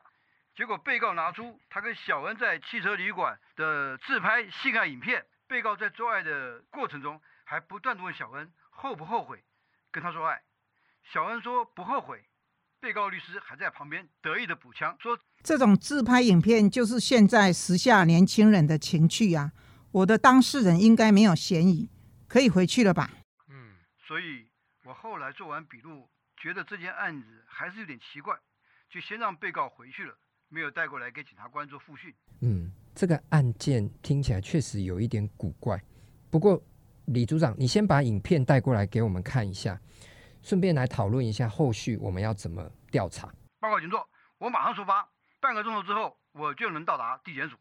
[0.55, 7.19] 结果被告拿出他跟小恩在汽车旅馆的自拍性爱影片，被告在做爱的过程中
[7.51, 9.43] 还不断的问小恩后不后悔
[9.91, 10.41] 跟他说爱，
[11.11, 12.23] 小恩说不后悔。
[12.79, 19.51] 被告律师还在旁边得意的补枪说：“这种自拍影片就是现在时下年轻人的情趣啊！
[19.91, 21.89] 我的当事人应该没有嫌疑，
[22.25, 23.11] 可以回去了吧？”
[23.51, 23.75] 嗯，
[24.07, 24.47] 所以
[24.85, 28.33] 我后来做完笔录，觉得这件案子还是有点奇怪，
[28.89, 32.15] 就先让被告回去了，没有带过来给检察官做复讯。
[32.39, 35.83] 嗯，这个案件听起来确实有一点古怪。
[36.31, 36.63] 不过
[37.13, 39.79] 李组长，你先把影片带过来给我们看一下。
[40.41, 43.27] 顺便来讨论一下后续我们要怎么调查。
[43.59, 44.07] 报告请坐，
[44.39, 45.07] 我马上出发，
[45.39, 47.55] 半个钟头之后我就能到达地检署。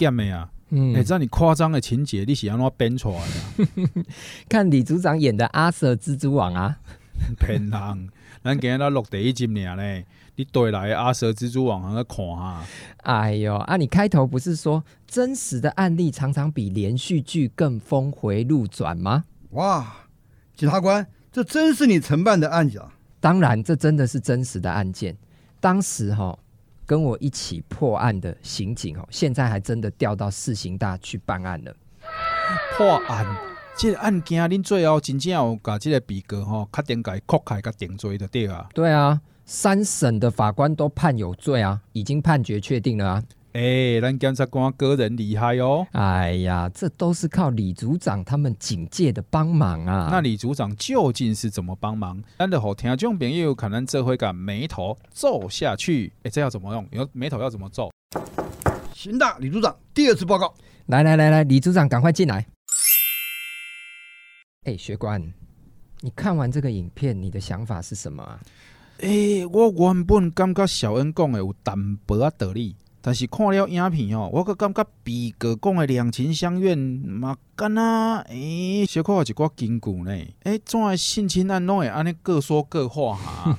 [0.00, 0.48] 见没啊？
[0.70, 3.18] 嗯，哎，这样你夸张的情节，你是要怎编出来
[3.58, 4.04] 的？
[4.48, 6.78] 看李组长演的阿瑟蜘蛛网啊，
[7.38, 8.08] 骗人！
[8.42, 10.04] 咱今日来录第一集呢，
[10.36, 12.64] 你对来阿瑟蜘蛛网在看啊？
[13.02, 19.24] 哎呦，啊，你开头不是说真实的案例常常比连续剧更峰回路转吗？
[19.50, 20.06] 哇，
[20.56, 22.94] 检察官，这真是你承办的案子啊？
[23.20, 25.16] 当然，这真的是真实的案件。
[25.60, 26.38] 当时哈。
[26.90, 31.72] 跟我一起破案的刑警哦，现在还真的调到四刑大去办案了。
[32.76, 33.24] 破案，
[33.76, 38.68] 这个案件恁最后真正有把这个被告吼，确定改扩开个定罪的对啊？
[38.74, 43.22] 对啊，三审的法官都判有罪啊，已经判决确定了啊。
[43.52, 45.84] 哎、欸，咱检察官个人厉害哦！
[45.90, 50.08] 哎呀，这都是靠李组长他们警戒的帮忙啊。
[50.08, 52.22] 那李组长究竟是怎么帮忙？
[52.38, 56.12] 咱的好听众朋友可能这会把眉头皱下去。
[56.18, 56.86] 哎、欸，这要怎么用？
[56.92, 57.90] 有眉头要怎么皱？
[58.94, 60.54] 行大李组长第二次报告。
[60.86, 62.46] 来来来来，李组长赶快进来。
[64.64, 65.20] 哎、欸，学官，
[66.02, 68.38] 你看完这个影片，你的想法是什么啊？
[69.00, 72.76] 哎、欸，我原本感觉小恩讲的有淡薄啊道理。
[73.02, 80.12] 但是看了影片哦，我个感觉被告讲的两情相悦嘛，干啊，诶，小可有一寡根据呢，
[80.44, 83.58] 诶，怎会性侵案拢会安尼各说各话哈？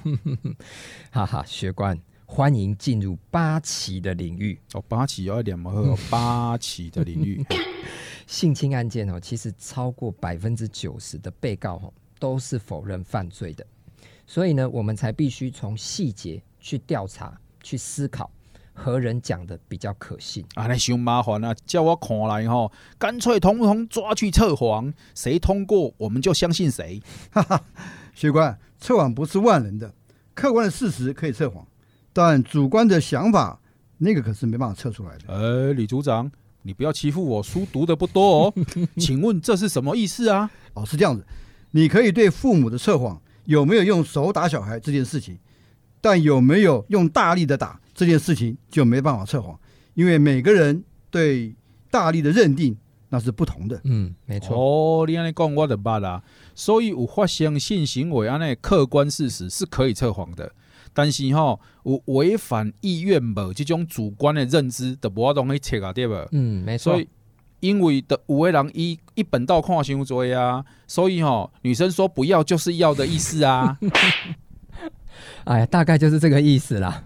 [1.10, 5.98] 哈哈，学官欢迎进入八旗的领域哦，八旗要点么好？
[6.12, 7.44] 八旗的领域，
[8.28, 13.66] 性侵案件哦，其实超过百分之九十的被告哦都是否认犯罪的，
[14.28, 18.30] 所以呢，我们才必须从细节去调查、去思考。
[18.84, 20.44] 何人讲的比较可信？
[20.56, 27.00] 啊，那太麻烦啊，叫我看来吼，干脆通通抓去测谎，谁通过我们就相信谁。
[27.30, 27.64] 哈哈，
[28.16, 29.94] 学官，测谎不是万能的，
[30.34, 31.64] 客观的事实可以测谎，
[32.12, 33.60] 但主观的想法
[34.00, 35.26] 那个可是没办法测出来的。
[35.28, 36.32] 呃，李组长，
[36.64, 38.54] 你不要欺负我，书读的不多哦。
[38.98, 40.50] 请问这是什么意思啊？
[40.74, 41.24] 哦，是这样子，
[41.72, 45.38] 你可以对父母的测谎有没有用手打小孩这件事情，
[46.02, 47.81] 但有没有用大力的打？
[48.02, 49.56] 这件事情就没办法测谎，
[49.94, 51.56] 因为每个人对
[51.92, 52.76] 大力的认定
[53.10, 53.80] 那是不同的。
[53.84, 54.58] 嗯，没错。
[54.58, 56.24] 哦，你安尼讲我的捌啦。
[56.56, 60.52] 所以有发生性行为安尼客观事实是可以测谎的，
[60.94, 66.16] 但是吼有违反意愿无这种主观的认知，就无法当去测啊，对不？
[66.32, 66.94] 嗯，没错。
[66.94, 67.08] 所以
[67.60, 73.78] 因为的有的人一一本道看伤多啊，所以吼女生说不要就是要的意思啊。
[75.46, 77.04] 哎呀，大概就是这个意思啦。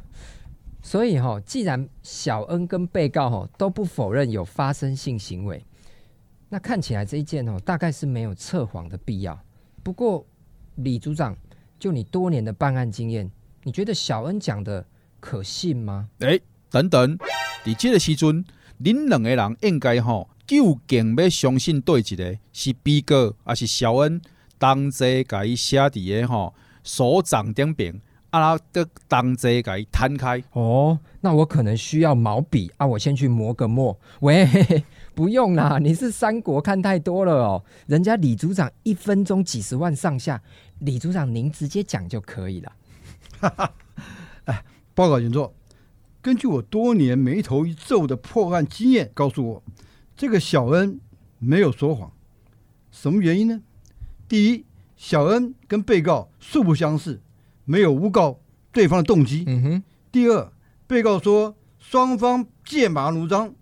[0.86, 5.66] 所以哈，既然小恩跟被告哈都不否认有发生性行为，
[6.48, 9.36] 那看起来这一件哦，大概是没有测谎的必要。
[9.82, 10.24] 不过
[10.76, 11.36] 李组长，
[11.80, 13.28] 就你多年的办案经验，
[13.64, 14.86] 你觉得小恩讲的
[15.20, 16.08] 可信吗？
[16.20, 17.18] 诶、等等，
[17.66, 18.46] 在这个时阵，
[18.80, 24.22] 恁两个人应该吼，究竟要相信对一个是比哥还是小恩？
[24.60, 28.00] 同齐甲伊写伫个吼手掌顶边，
[28.42, 30.44] 啊，得同齐甲伊摊开。
[30.54, 33.98] 哦，那我可能需要毛笔啊，我先去磨个墨。
[34.22, 34.48] 喂，
[35.16, 37.64] 不用啦，你是三国看太多了哦。
[37.88, 40.42] 人家李组长一分钟几十万上下，
[40.80, 42.72] 李组长您直接讲就可以了。
[43.40, 43.74] 哈哈，
[44.46, 45.54] 哎，报告检座，
[46.22, 49.64] 根据我多年眉头一皱的破案经验，告诉我，
[50.18, 51.00] 这个小恩
[51.40, 52.12] 没有说谎。
[52.92, 53.62] 什么原因呢？
[54.28, 57.22] 第一，小恩跟被告素不相识，
[57.66, 58.40] 没有诬告
[58.72, 59.44] 对方的动机。
[59.48, 59.84] 嗯哼。
[60.12, 60.52] 第二，
[60.88, 63.54] 被告说双方剑拔弩张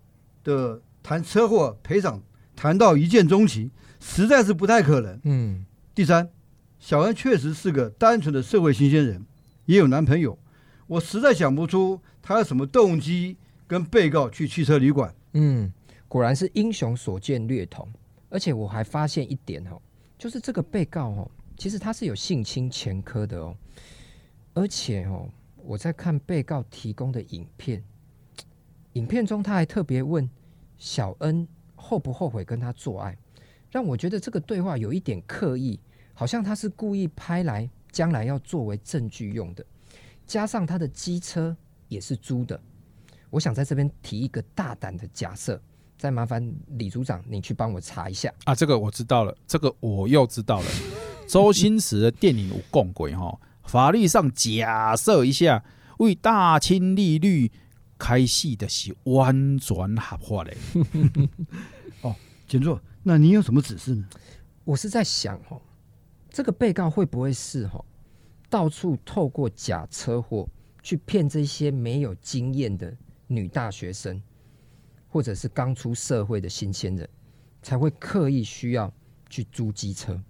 [0.44, 2.22] 的谈车祸赔偿，
[2.54, 5.20] 谈到一见钟情，实在是不太可能。
[5.24, 5.66] 嗯。
[5.94, 6.30] 第三，
[6.78, 9.24] 小恩确实是个单纯的社会新鲜人，
[9.66, 10.38] 也有男朋友，
[10.86, 13.36] 我实在想不出他有什么动机
[13.66, 15.14] 跟被告去汽车旅馆。
[15.32, 15.72] 嗯，
[16.06, 17.88] 果然是英雄所见略同，
[18.28, 19.80] 而且我还发现一点哦。
[20.16, 23.56] 就是这个被告哦，其实他是有性侵前科的哦，
[24.54, 27.82] 而且哦，我在看被告提供的影片，
[28.94, 30.28] 影片中他还特别问
[30.78, 33.16] 小恩后不后悔跟他做爱，
[33.70, 35.78] 让我觉得这个对话有一点刻意，
[36.12, 39.66] 好像他是故意拍来将来要作为证据用的，
[40.26, 41.56] 加上他的机车
[41.88, 42.60] 也是租的，
[43.30, 45.60] 我想在这边提一个大胆的假设。
[45.96, 48.54] 再麻烦李组长，你去帮我查一下啊！
[48.54, 50.66] 这个我知道了，这个我又知道了。
[51.26, 55.64] 周星驰的电影有共轨哈，法律上假设一下，
[55.98, 57.50] 为大清利率
[57.98, 60.54] 开戏的是完全合法的。
[62.02, 62.14] 哦，
[62.46, 64.06] 检座，那你有什么指示呢？
[64.64, 65.60] 我是在想哦，
[66.30, 67.84] 这个被告会不会是哈，
[68.48, 70.48] 到处透过假车祸
[70.82, 72.94] 去骗这些没有经验的
[73.26, 74.22] 女大学生？
[75.08, 77.08] 或者是刚出社会的新鲜人，
[77.62, 78.92] 才会刻意需要
[79.30, 80.20] 去租机车。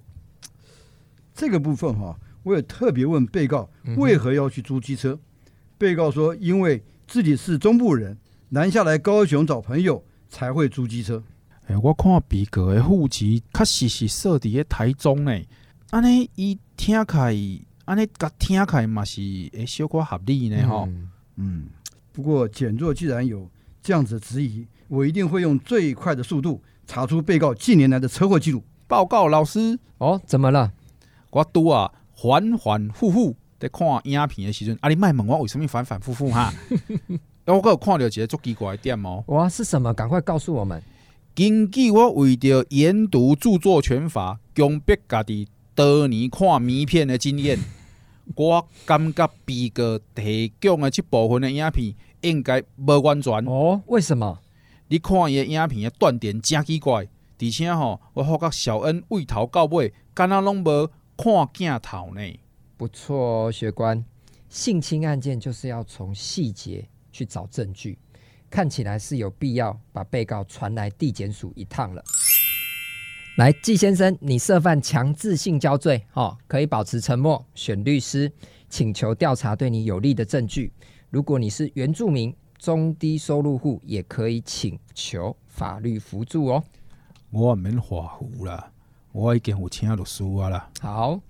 [1.33, 2.15] 这个部分哈，
[2.45, 5.19] 我也特别问被告为何要去租机车。
[5.77, 8.17] 被告说，因为自己是中部人，
[8.51, 11.21] 南下来高雄找朋友才会租机车。
[11.67, 15.37] 哎，我看被告的户籍确实是设在台中呢。
[15.91, 17.37] 安尼伊听开，
[17.87, 19.21] 安尼甲听开嘛是
[19.53, 20.89] 诶，小可合理呢吼。
[21.37, 21.67] 嗯，
[22.13, 23.51] 不过检座既然有
[23.83, 24.67] 这样子的质疑。
[24.87, 28.63] 我一定会用最快的速度查出被告近年来的车祸记录。
[28.87, 30.73] 报告老师，哦，怎么了？
[31.31, 31.91] 我拄啊
[32.25, 36.51] 反反复复在看影片的时阵，啊，你卖问我为什么反反复复哈？
[37.45, 39.23] 我阁有看到一个足奇怪的点哦。
[39.27, 39.93] 哇，是什么？
[39.93, 40.83] 赶快告诉我们。
[41.35, 47.59] 根据我为着研读著作权法，强迫家己多年看谜片的经验，
[48.35, 53.35] 我感觉被告提供的这部分的影片应该无完全。
[53.45, 54.39] 哦，为什么？
[54.89, 57.07] 你看伊的影片的断点真奇怪，
[57.39, 62.21] 而且吼，我发觉小恩为头到尾，敢若拢无看镜头呢。
[62.77, 64.05] 不错哦，学官，
[64.49, 67.99] 性侵案件就是要从细节去找证据，
[68.51, 72.03] 看起来是有必要把被告传来地检署一趟了。
[73.37, 78.33] 来，季先生，你涉犯强制性交罪，哦，可以保持沉默，选律师，
[78.69, 80.73] 请求调查对你有利的证据。
[81.11, 82.35] 如果你是原住民。
[82.57, 86.65] 中低收入户也可以请求法律扶助哦。
[87.29, 88.73] 我唔免画胡啦，
[89.15, 90.69] 我已经有请律师啊啦。
[90.81, 91.21] 好，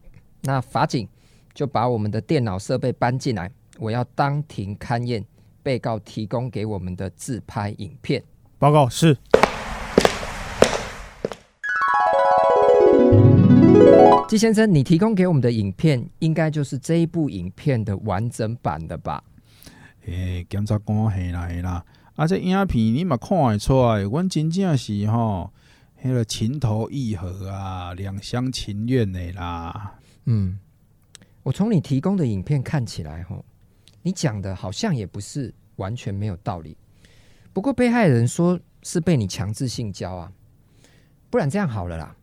[0.40, 1.06] 那法警
[1.52, 5.22] 就把我们的电脑设备搬进来，我要当庭勘验
[5.62, 8.24] 被告提供给我们的自拍影片。
[8.58, 9.14] 报告是。
[14.26, 19.22] 季先生，你提供给我们的影片，应该就是这一部影片的完整版的吧？
[20.06, 21.84] 诶、欸，检察官系啦系啦，
[22.16, 25.52] 啊，这影片你嘛看会出来，阮真正是吼，
[26.04, 29.98] 迄个情投意合啊，两厢情愿的啦。
[30.26, 30.58] 嗯，
[31.42, 33.42] 我从你提供的影片看起来，吼，
[34.02, 36.76] 你讲的好像也不是完全没有道理。
[37.54, 40.30] 不过被害人说是被你强制性交啊，
[41.30, 42.14] 不然这样好了啦，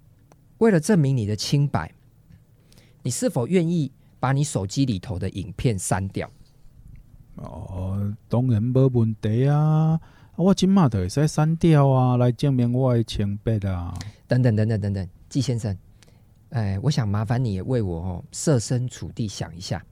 [0.59, 1.91] 为了证明你的清白，
[3.01, 6.29] 你是否愿意把你手机里头的影片删掉？
[7.37, 9.99] 哦，当然没问题啊！
[10.41, 13.93] 我今嘛就会使删掉啊，来证明我的清白啊！
[14.27, 15.77] 等等等等等等，季先生，
[16.49, 19.83] 哎，我想麻烦你也为我哦设身处地想一下，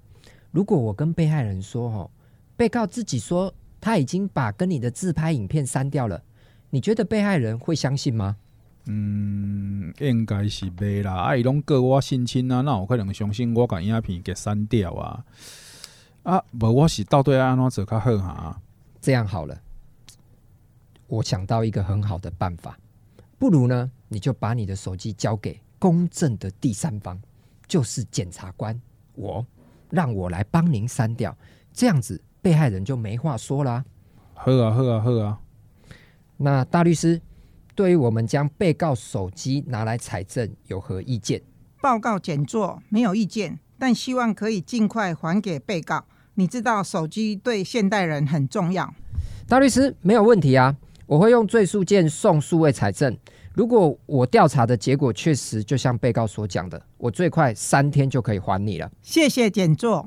[0.51, 2.11] 如果我跟被害人说哦，
[2.55, 6.21] 被告自己说他已经把跟你的自拍影片删掉了，
[6.69, 8.35] 你觉得被害人会相信吗？
[8.85, 11.13] 嗯，应该是袂啦。
[11.13, 15.23] 啊，伊拢告我性侵啊，那有可能相信我甲影片给删掉啊？
[16.23, 18.61] 啊，无我是到底要安怎做较好哈？
[18.99, 19.57] 这样好了，
[21.09, 22.77] 我想到一个很好的办法，
[23.37, 27.19] 不如呢，你就把你的手机交给公正的第三方，
[27.67, 28.79] 就是检察官，
[29.15, 29.45] 我
[29.89, 31.35] 让我来帮您删掉，
[31.73, 33.83] 这样子被害人就没话说啦。
[34.35, 35.39] 好啊，好啊，好啊。
[36.37, 37.19] 那大律师，
[37.73, 41.41] 对于我们将被告手机拿来采证有何意见？
[41.81, 46.05] 报告检作没有意见，但希望可以尽快还给被告。
[46.35, 48.93] 你知道手机对现代人很重要。
[49.47, 50.77] 大律师没有问题啊，
[51.09, 53.17] 我会用最速件送数位财政。
[53.55, 58.87] 如果我调查的结果确实就像被告所讲的，我最快三天就可以还你了。
[59.01, 60.05] 谢谢检座。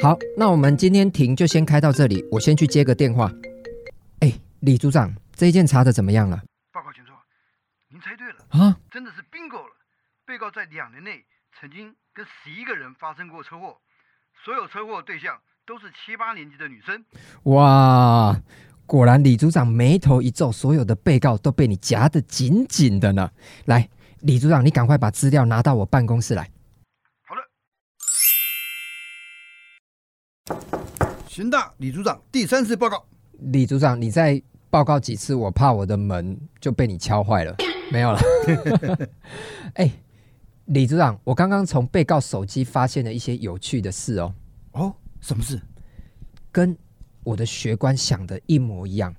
[0.00, 3.30] 好，那我们今天庭就先开到这里，我先去接个电话。
[4.20, 6.42] 哎，李组长，这一件查的怎么样了？
[6.72, 7.14] 报告检座，
[7.90, 9.76] 您猜对了啊，真的是 bingo 了。
[10.24, 11.26] 被告在两年内。
[11.60, 13.76] 曾经跟十一个人发生过车祸，
[14.44, 15.36] 所有车祸对象
[15.68, 17.04] 都是七八年级的女生。
[17.42, 18.34] 哇，
[18.86, 23.30] 果然李组长眉头一皱，所有的被告都被你夹得紧紧的呢。
[23.66, 23.86] 来，
[24.20, 26.50] 李组长，你赶快把资料拿到我办公室来。
[27.26, 27.34] 好
[30.46, 30.58] 的，
[31.28, 33.04] 刑大李组长第三次报告。
[33.32, 37.54] 李组长，你再报告几次，我怕我的门就被你敲坏了。
[37.92, 38.18] 没有了。
[39.76, 39.92] 哎。
[40.64, 44.34] 李组长，我刚刚从被告手机发现了一些有趣的事哦。
[44.72, 45.60] 哦，什么事？
[46.50, 46.76] 跟
[47.22, 49.14] 我的学官想的一模一样。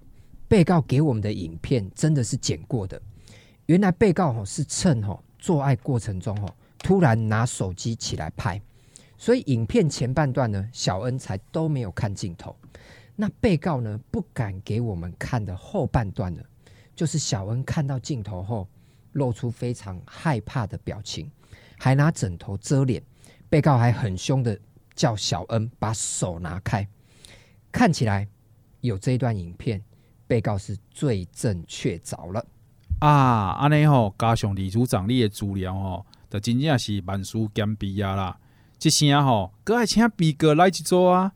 [0.47, 2.99] 被告给我们的影片真的是剪过的。
[3.67, 8.59] 原来被告哦是趁哦做爱过程中哦突然拿手机起来拍，
[9.15, 12.55] 所以影片前半段呢，小恩才都没有看镜头。
[13.15, 16.41] 那被告呢，不敢给我们看的后半段呢，
[16.95, 18.67] 就是小恩看到镜头后
[19.11, 21.29] 露出非常害怕的表情。
[21.77, 23.03] 还拿枕头遮脸，
[23.49, 24.59] 被告还很凶的
[24.99, 26.85] 叫小恩把手拿开。
[27.71, 28.27] 看起来
[28.81, 29.81] 有这一段影片，
[30.27, 32.45] 被告是罪证确凿了
[32.99, 33.55] 啊！
[33.61, 38.37] 安尼吼，加上李组长你的资料吼，就真正是万事兼备啊啦！
[38.77, 41.31] 这声吼，阁爱请被告来一组啊！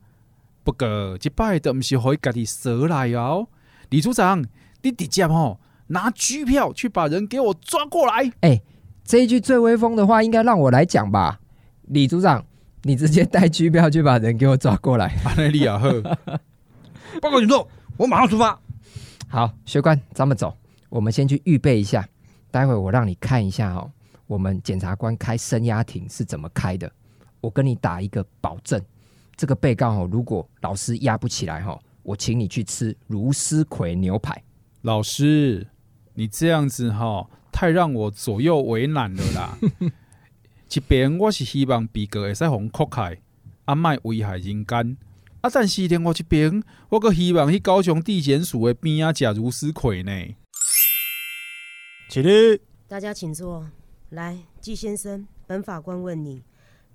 [0.65, 3.47] 不过这摆都毋是可以家己说来哦。
[3.89, 4.43] 李组长，
[4.81, 8.29] 你直接吼拿拘票去把人给我抓过来。
[8.41, 8.61] 欸
[9.05, 11.39] 这一句最威风的话，应该让我来讲吧，
[11.83, 12.45] 李组长，
[12.83, 15.15] 你直接带拘票去把人给我抓过来。
[15.25, 16.01] 阿内利亚赫，
[17.21, 17.67] 报告警座，
[17.97, 18.59] 我马上出发。
[19.27, 20.55] 好，学官，咱们走。
[20.89, 22.07] 我们先去预备一下，
[22.51, 23.89] 待会我让你看一下哦，
[24.27, 26.91] 我们检察官开声押庭是怎么开的。
[27.41, 28.79] 我跟你打一个保证，
[29.35, 34.43] 这个被告哦，如果老师压不起来哈，我请你去吃如斯葵牛排。
[34.81, 35.67] 老师，
[36.13, 37.27] 你这样子哈。
[37.55, 39.57] 太让我左右为难了啦！
[40.75, 43.19] 一边我是希望被告会使互扩开，
[43.65, 44.95] 啊，莫危害人间；
[45.41, 50.11] 啊，但是另外一边，我阁希望去高雄地检署的边啊，食如丝葵呢。
[52.09, 53.69] 起立，大家请坐。
[54.09, 56.43] 来，季先生，本法官问你：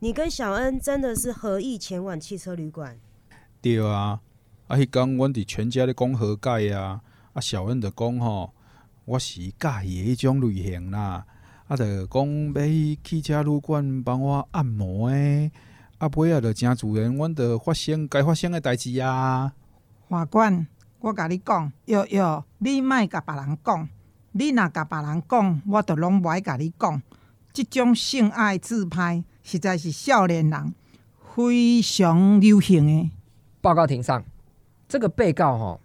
[0.01, 2.99] 你跟小恩真的是合意前往汽车旅馆？
[3.63, 4.21] 对啊，
[4.67, 7.01] 啊，迄天阮伫全家咧讲和解啊，
[7.33, 8.53] 啊，小恩就讲吼。
[9.05, 11.27] 我是介意迄种类型啦，啊，
[11.77, 15.51] 着讲要去汽车旅馆帮我按摩诶，
[15.99, 19.53] 啊，尾啊着诚自然，阮着发生该发生诶代志啊。
[20.09, 20.67] 法官，
[21.01, 23.89] 我甲你讲，哟哟，你莫甲别人讲，
[24.33, 27.03] 你若甲别人讲，我着拢无爱甲你讲。
[27.53, 30.75] 即种性爱自拍实在是少年人
[31.35, 33.11] 非常流行诶。
[33.61, 34.25] 报告庭上，
[34.89, 35.81] 这个被告吼，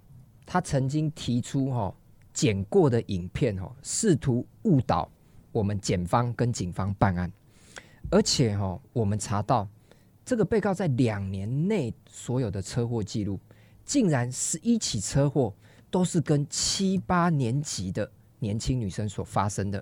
[0.45, 1.95] 他曾经提出吼。
[2.33, 5.07] 剪过的影片哦，试图误导
[5.53, 7.31] 我们检方跟警方办案，
[8.11, 9.65] 而且哈，我们查到
[10.25, 13.39] 这个被告在两年内所有的车祸记录，
[13.85, 15.53] 竟然十一起车祸
[15.89, 19.81] 都是跟七八年级的年轻女生所发生的，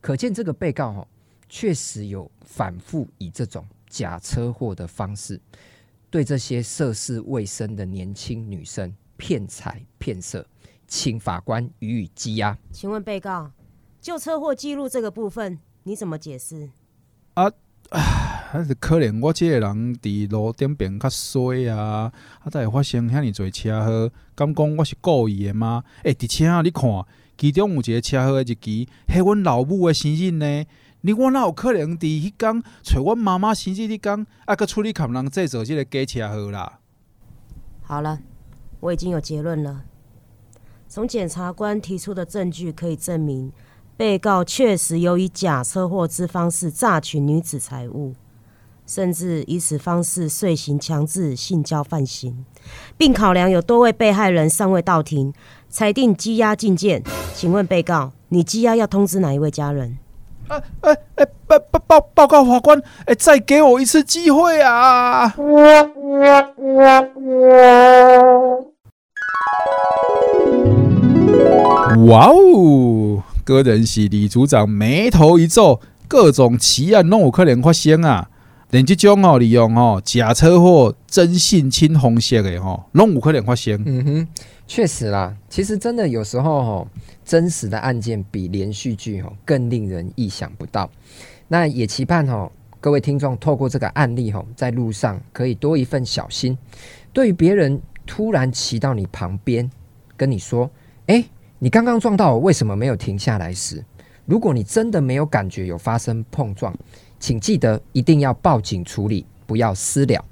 [0.00, 1.08] 可见这个被告哈，
[1.48, 5.40] 确实有反复以这种假车祸的方式，
[6.08, 10.46] 对这些涉世未深的年轻女生骗财骗色。
[10.90, 12.56] 请法官予以羁押。
[12.72, 13.52] 请问被告，
[14.00, 16.70] 就车祸记录这个部分，你怎么解释？
[17.34, 17.50] 啊，
[18.50, 24.10] 还是可能我这个人伫路顶边较衰啊，啊，才会发生遐尼多车祸。
[24.34, 25.82] 敢讲我是故意的吗？
[26.04, 26.82] 诶、欸，而且啊，你看，
[27.36, 30.64] 其中有一个车祸的日期，系阮老母的生日呢。
[31.02, 36.80] 你我哪有可能伫迄天找阮妈妈生日迄天，啊，搁出去给人制造这个假车祸啦？
[37.82, 38.20] 好了，
[38.80, 39.84] 我已经有结论了。
[40.88, 43.52] 从检察官提出的证据可以证明，
[43.98, 48.14] 被告确实由以假车祸之方式诈取女子财物，
[48.86, 52.44] 甚至以此方式遂行强制性交犯行，
[52.96, 55.34] 并考量有多位被害人尚未到庭，
[55.68, 57.02] 裁定羁押禁见。
[57.34, 59.98] 请问被告，你羁押要通知哪一位家人？
[60.46, 65.34] 哎哎哎，报报报报告法官，哎，再给我一次机会啊！
[72.06, 78.28] 哇哦，个人是李组长眉头一皱，各种奇案拢有可能发生啊！
[78.68, 83.82] 连这种哦，利用哦假车祸真性侵方式的哦，拢有可能发生。
[83.86, 84.28] 嗯哼，
[84.66, 86.88] 确实啦，其实真的有时候哦，
[87.24, 90.90] 真实的案件比连续剧哦更令人意想不到。
[91.48, 96.58] 那也期盼哦，各位听众透过这个案例哦，在路上可以多一份小心。
[97.14, 99.70] 对于别人突然骑到你旁边，
[100.18, 100.70] 跟你说
[101.08, 101.24] ：“哎，
[101.58, 103.84] 你刚刚撞到我，为什么没有停下来？”时，
[104.26, 106.74] 如果你真的没有感觉有发生碰撞。
[107.20, 110.24] 请记得一定要报警处理，不要私了。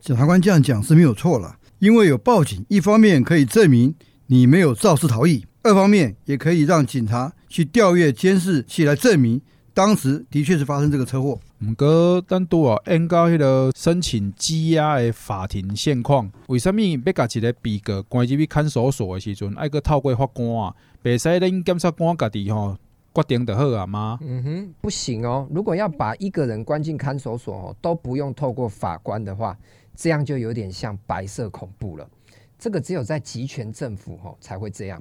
[0.00, 3.94] 检察官这样讲是没有错了，因为有报警，一方面可以证明
[4.26, 9.40] 你没有肇事逃逸，二方面也可以让警察去调阅监视器来证明
[9.72, 11.38] 当时的确是发生这个车祸。
[11.64, 22.76] 不过，单独啊，按到迄个申请羁押的法庭现况，为什么要把一个被告关入去看守所的时阵，爱个透过法官啊，别使恁检察官家己吼？
[23.14, 24.18] 决定的好啊吗？
[24.22, 25.46] 嗯哼，不行哦。
[25.52, 29.56] 如果要把一个人关进看守所哦，都不用透过法官的话，
[29.94, 32.08] 这样就有点像白色恐怖了。
[32.58, 35.00] 这个只有在极权政府哦才会这样。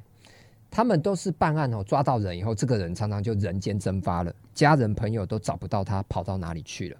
[0.71, 6.97] 他们都是办案哦，抓到人以后，这个人常常就人间蒸发了，家人朋友都找不到他跑到哪里去了。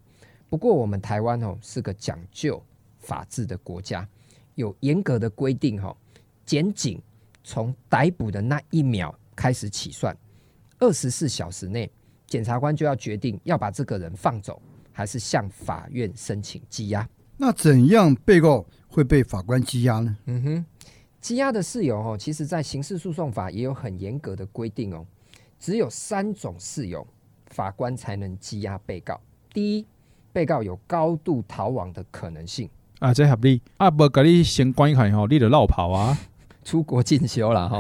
[0.50, 2.62] 不过我们台湾哦是个讲究
[3.00, 4.06] 法治的国家，
[4.56, 5.96] 有严格的规定哦，
[6.46, 7.02] 检警
[7.46, 10.16] 从逮捕的那一秒开始起算。
[10.80, 11.90] 二十四小时内，
[12.28, 14.62] 检察官就要决定要把这个人放走，
[14.92, 17.08] 还是向法院申请羁押。
[17.38, 20.18] 那怎样被告会被法官羁押呢？
[20.26, 20.66] 嗯哼，
[21.22, 25.06] 羁押的事由哦，其实在刑事诉讼法也有很严格的规定哦。
[25.60, 27.06] 只有三种事由，
[27.48, 29.20] 法官才能羁押被告。
[29.54, 29.86] 第一，
[30.34, 32.70] 被告有高度逃亡的可能性。
[33.00, 33.62] 啊，这合理。
[33.78, 36.18] 啊，不给你先关一下吼，你得绕跑啊，
[36.66, 37.80] 出国进修了哈。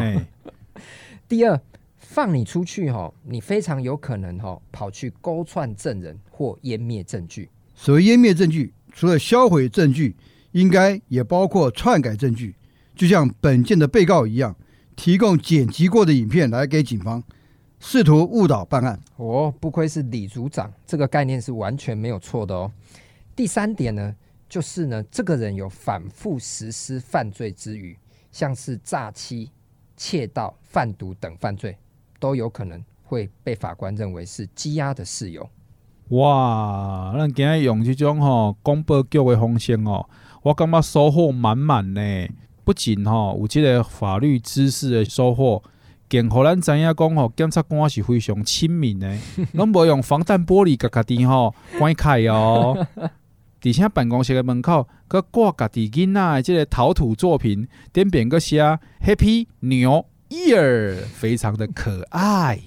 [1.28, 1.60] 第二。
[1.98, 7.48] 放你出去哈，你非常有可能哈跑去勾串证人或湮灭证据。
[7.74, 10.14] 所谓湮灭证据，除了销毁证据，
[10.52, 12.54] 应该也包括篡改证据。
[13.02, 14.56] 就像本件的被告一样，
[14.96, 17.24] 提供剪辑过的影片来给警方，
[17.80, 19.00] 试图误导办案。
[19.16, 22.72] 哦，不愧是李组长，这个概念是完全没有错的哦。
[23.36, 24.16] 第三点呢，
[24.48, 27.98] 就是呢，这个人有反复实施犯罪之余，
[28.32, 29.50] 像是诈欺、
[29.98, 31.76] 窃盗、贩毒等犯罪。
[32.20, 35.50] 都有可能会被法官认为是羁押的事由。
[36.10, 40.08] 哇，咱今日用这种吼广播剧的方式哦，
[40.44, 42.02] 我感觉收获满满呢。
[42.72, 45.62] 不仅吼有这个法律知识的收获，
[46.08, 49.14] 更让咱知影讲吼检察官是非常亲民的，
[49.52, 52.88] 拢无用防弹玻璃家家己吼 关开哦。
[53.62, 58.62] 而且办公室的门口，佮挂家己囡仔的这个陶土作品，点边个写
[59.06, 60.06] Happy 牛。
[60.30, 62.58] Ear 非常的可爱。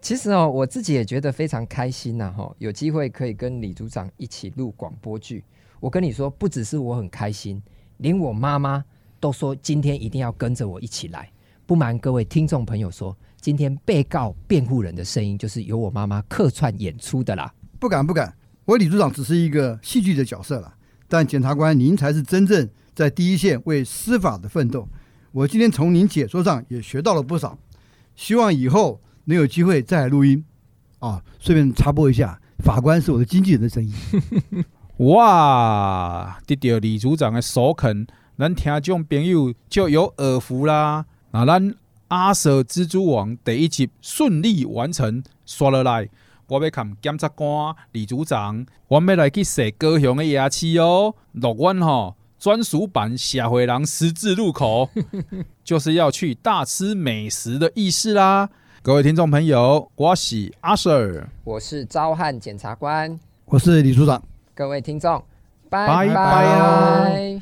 [0.00, 2.34] 其实哦，我自己也觉得非常开心呐！
[2.36, 5.44] 哈，有机会可以跟李组长一起录广播剧。
[5.78, 7.62] 我跟你说，不只是我很开心，
[8.00, 8.82] 连我妈妈
[9.20, 11.30] 都说今天一定要跟着我一起来。
[11.66, 17.52] 不瞒各位听众朋友说，今天被告辩护人的声音就是由我妈妈客串演出的啦。
[17.78, 18.34] 不敢不敢，
[18.64, 20.74] 我李组长只是一个戏剧的角色了，
[21.06, 24.88] 但检察官您才是真正在第一线为司法的奋斗。
[25.32, 27.58] 我今天从您解说上也学到了不少，
[28.16, 30.44] 希望以后能有机会再来录音
[30.98, 31.22] 啊！
[31.38, 33.94] 顺便插播一下，法官是我的经纪人的声音。
[35.00, 38.06] 哇，得到李组长的首肯，
[38.38, 41.06] 咱听众朋友就有耳福啦！
[41.30, 41.74] 那咱
[42.08, 46.06] 阿 Sir 蜘蛛网第一集顺利完成，刷落来，
[46.48, 52.16] 我要看检察官李组长，我要来去洗高雄的牙齿哦，乐观吼。
[52.38, 54.90] 专属版社会人十字路口，
[55.64, 58.50] 就是要去大吃美食的意思啦！
[58.82, 64.22] 各位听众朋友，我是阿 Sir，我是昭汉检察官，我是李组长。
[64.60, 65.24] 各位听众，
[65.70, 67.40] 拜拜拜。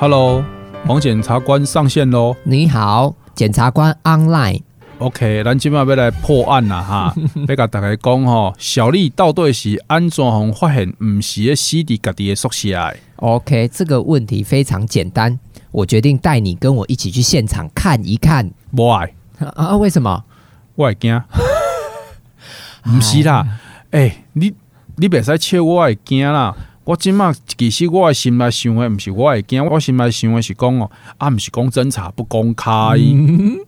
[0.00, 0.44] Hello，
[0.88, 2.34] 王检察官上线喽！
[2.42, 4.62] 你好，检察官 Online。
[4.98, 7.14] OK，咱今晚要来破案啦哈！
[7.46, 15.38] 要甲大家讲吼，小丽到底是安怎样发现唔是死伫家己的宿舍的？OK，这个问题非常简单，
[15.70, 18.50] 我决定带你跟我一起去现场看一看。
[18.72, 19.10] Why
[19.54, 19.76] 啊？
[19.76, 20.24] 为什么？
[20.74, 21.20] 我会惊。
[22.88, 23.46] 唔是啦，
[23.90, 24.54] 哎、欸，你
[24.96, 26.56] 你别使笑我会惊啦！
[26.84, 32.70] 我今麦其实我的心内想的唔是我会惊，我心内想的是讲哦，啊，唔是讲侦查不公开。
[32.96, 33.58] 嗯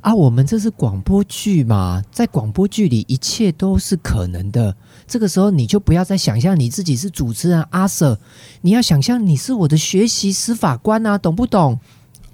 [0.00, 4.74] 啊，我们这是广播剧嘛，在广播剧里一切都是可能的。
[5.06, 8.18] 这个时候你就不要再想象你自己是主持人阿 Sir，
[8.62, 11.78] 你要想象你是我的学习司法官啊，懂不懂？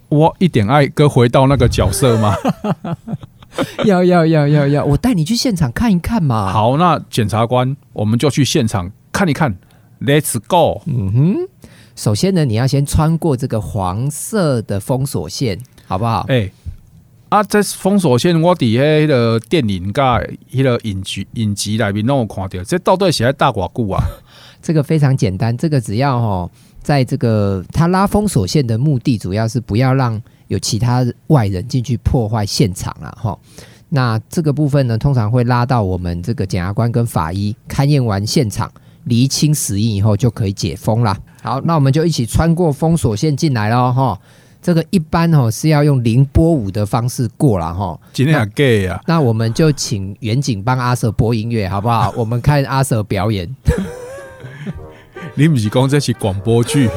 [0.08, 2.34] 我一点爱哥回到那个角色吗？
[3.84, 6.50] 要要要要要，我带你去现场看一看嘛。
[6.50, 9.56] 好，那检察官，我们就去现场看一看。
[10.00, 10.82] Let's go。
[10.86, 11.36] 嗯哼，
[11.94, 16.24] 首先呢，你要先穿过这个黄色的封锁线，好不好？
[16.28, 16.52] 哎、欸。
[17.32, 17.42] 啊！
[17.42, 20.20] 这封锁线，我伫迄个电影甲
[20.52, 24.04] 迄个影集影集里面拢有看到，这到底是在大偌久啊？
[24.60, 26.50] 这个非常简单，这个只要吼，
[26.82, 33.38] 在这个他拉封锁线的目的，主要是不要让有其他外人进去破坏现场了哈。
[33.88, 38.70] 那这个部分呢，通常会拉到我们这个检察官跟法医勘验完现场，
[39.04, 41.16] 厘清死因以后，就可以解封了。
[41.40, 44.20] 好，那我们就一起穿过封锁线进来了哈。
[44.62, 48.98] 这个一般哦是要用凌波舞的方式过了哈，今天很 gay 啊。
[49.08, 52.12] 那我们就请远景帮阿 Sir 播音乐好不好？
[52.16, 53.52] 我们看阿 Sir 表演。
[55.34, 56.88] 你不是讲这是广播剧？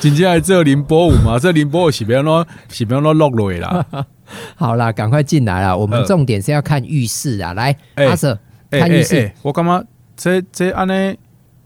[0.00, 1.38] 紧接来这凌波舞嘛？
[1.38, 3.84] 这凌波舞是不要喏，是不要喏落落啦。
[4.56, 5.76] 好啦，赶快进来了。
[5.76, 8.38] 我们重点是要看浴室啊，来，欸、阿 Sir
[8.70, 9.16] 看浴室。
[9.16, 9.84] 欸欸欸、我感觉
[10.16, 11.18] 这这安尼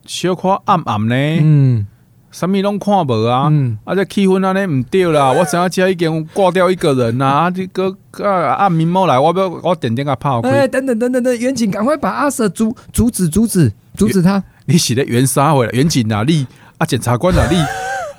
[0.05, 1.14] 小可暗暗呢。
[1.14, 1.86] 嗯。
[2.31, 3.49] 什么拢看无啊？
[3.51, 5.33] 嗯、啊，这气氛安尼唔对啦！
[5.37, 7.24] 我想要家已经挂掉一个人呐！
[7.26, 10.41] 啊，这个啊啊明猫来，我不要我点点个炮。
[10.43, 14.43] 哎，等等等等等，远景赶快把阿 Sir 阻阻止阻止阻止他！
[14.66, 16.47] 你写的原杀回来，远景哪里？
[16.78, 17.57] 啊，检察官哪里？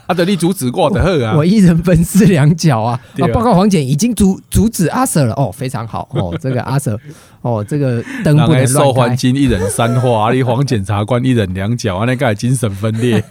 [0.07, 1.35] 啊，得你阻止过的好啊！
[1.37, 2.99] 我一人分饰两角啊！
[3.17, 6.97] 啊，报告黄检已经阻阻止阿 Sir 了哦，非常好哦， 这个阿 Sir
[7.41, 13.23] 哦，这个灯不能受环境一人三话，你黄检察官一人两角，啊，那个精神分裂。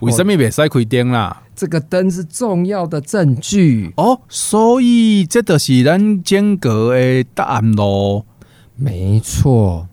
[0.00, 1.42] 为什么别使开灯啦？
[1.56, 8.26] 这个灯是重要的证据哦，所以这就是咱间隔的答案咯。
[8.74, 9.88] 没错，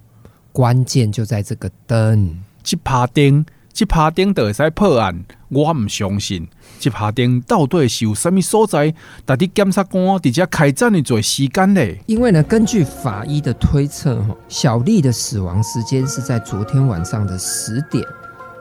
[0.51, 2.39] 关键就在这个灯。
[2.63, 5.23] 这趴灯，这趴灯就会使破案。
[5.49, 6.47] 我唔相信，
[6.79, 8.95] 这趴灯到底是有什么所在？
[9.25, 12.01] 但啲检察官直接开战的做时间咧？
[12.07, 18.03] 因为呢，根据法医的推测，小丽的死亡时间是在昨天晚上的十点。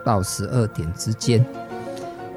[0.05, 1.45] 到十二点之间，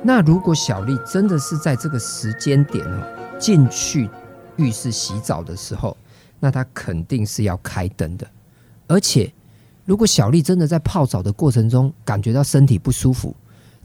[0.02, 3.04] 那如果小丽真的是在这个时间点哦
[3.40, 4.10] 进去
[4.58, 5.96] 浴室洗澡的时候，
[6.40, 8.28] 那她肯定是要开灯的。
[8.88, 9.34] 而且，
[9.86, 13.36] 如果小丽真的在泡澡的过程中感觉到身体不舒服，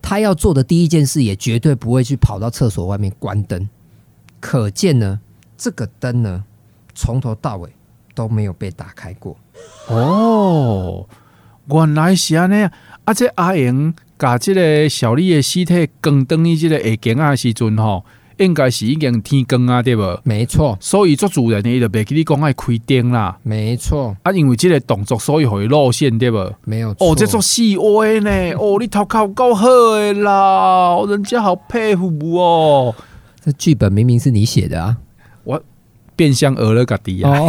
[0.02, 3.68] 她要做的第一件事也绝对不会去跑到厕所外面关灯。
[4.40, 5.20] 可见呢，
[5.56, 6.44] 这个灯呢
[6.94, 7.72] 从头到尾
[8.14, 9.36] 都没有被打开过。
[9.88, 11.06] 哦，
[11.68, 12.68] 原来是安尼。
[13.04, 13.14] 啊！
[13.14, 18.04] 这阿英甲这个小丽的尸体更等于这个下井啊时阵吼，
[18.36, 20.02] 应该是已经天光啊，对不？
[20.24, 23.38] 没错，所以做主人的伊就别跟你讲爱开灯啦。
[23.42, 26.52] 没错，啊，因为这个动作所以会露馅，对不？
[26.66, 32.94] 没有哦，这做细微呢，哦，你头壳够好的啦，人家好佩服哦。
[33.42, 34.98] 这剧本明明是你写的啊，
[35.44, 35.62] 我
[36.14, 37.32] 变相讹了家己啊。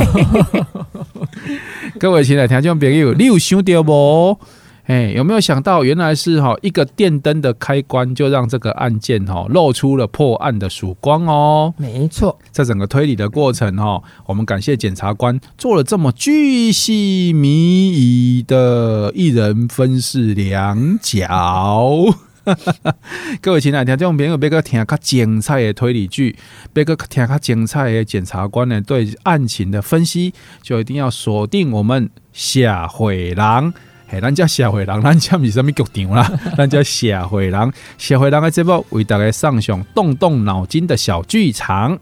[2.00, 4.40] 各位亲爱的听众朋友，你有想到不？
[4.86, 11.74] 哎，有没有想到，原来是哈一个电灯的开关，就让这个案件哈露出了破案的曙光哦。
[11.76, 22.06] 没错，在整个推理的过程哈，我们感谢检察官做了这么巨细靡遗的一人分饰两角。
[23.42, 26.36] 各位亲爱的听众朋友，别个听较精彩的推理剧，
[26.74, 33.74] 别个听较精彩的检察官呢对案情的分析，就一定要锁定我们社会人。
[34.08, 42.00] 嘿，咱叫社会人，咱家不是什么局长啦， 咱叫社会人，社会人的节目为大家上上动动脑筋的小剧场。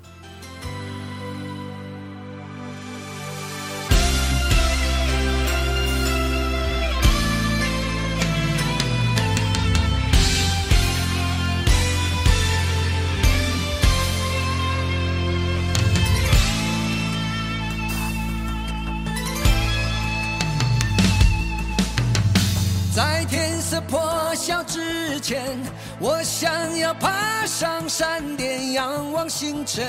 [24.68, 25.58] 之前
[26.00, 29.88] 我想要爬上山巅，仰望星辰。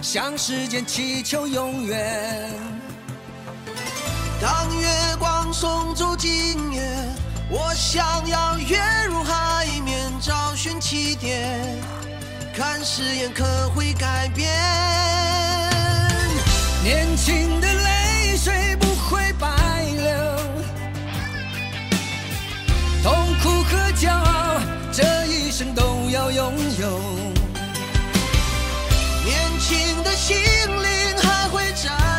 [0.00, 2.50] 向时间祈求永远。
[4.40, 4.86] 当月
[5.18, 6.82] 光送走今夜，
[7.50, 11.58] 我想要跃入海面，找寻起点，
[12.54, 14.50] 看誓言可会改变。
[16.82, 17.66] 年轻的
[23.96, 24.60] 骄傲
[24.92, 27.00] 这一生都要拥有。
[29.24, 32.13] 年轻的心灵还会在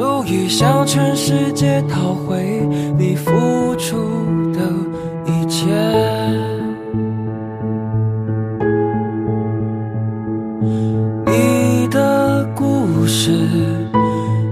[0.00, 3.30] 足以向全世界讨回你付
[3.76, 3.98] 出
[4.50, 4.60] 的
[5.26, 5.66] 一切。
[11.26, 13.46] 你的故事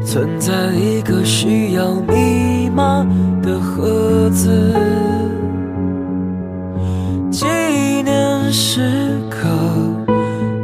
[0.04, 3.02] 存在一个需要密码
[3.42, 4.74] 的盒子，
[7.30, 7.46] 纪
[8.04, 9.48] 念时刻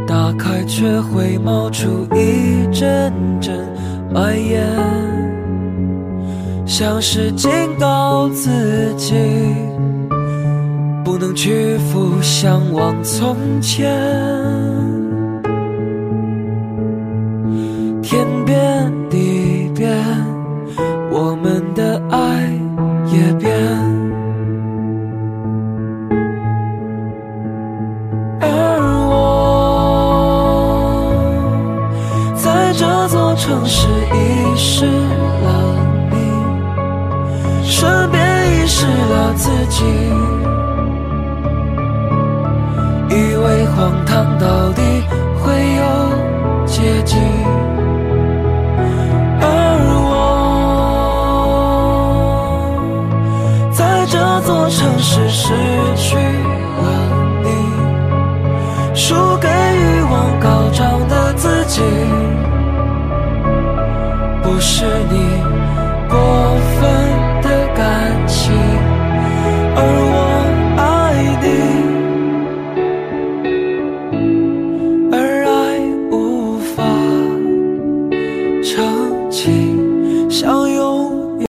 [0.07, 3.11] 打开却会冒出一阵
[3.41, 3.67] 阵
[4.15, 4.65] 白眼，
[6.65, 7.51] 像是警
[7.81, 9.13] 告自己
[11.05, 13.93] 不能屈服，向往从前。
[44.15, 44.94] 想到底。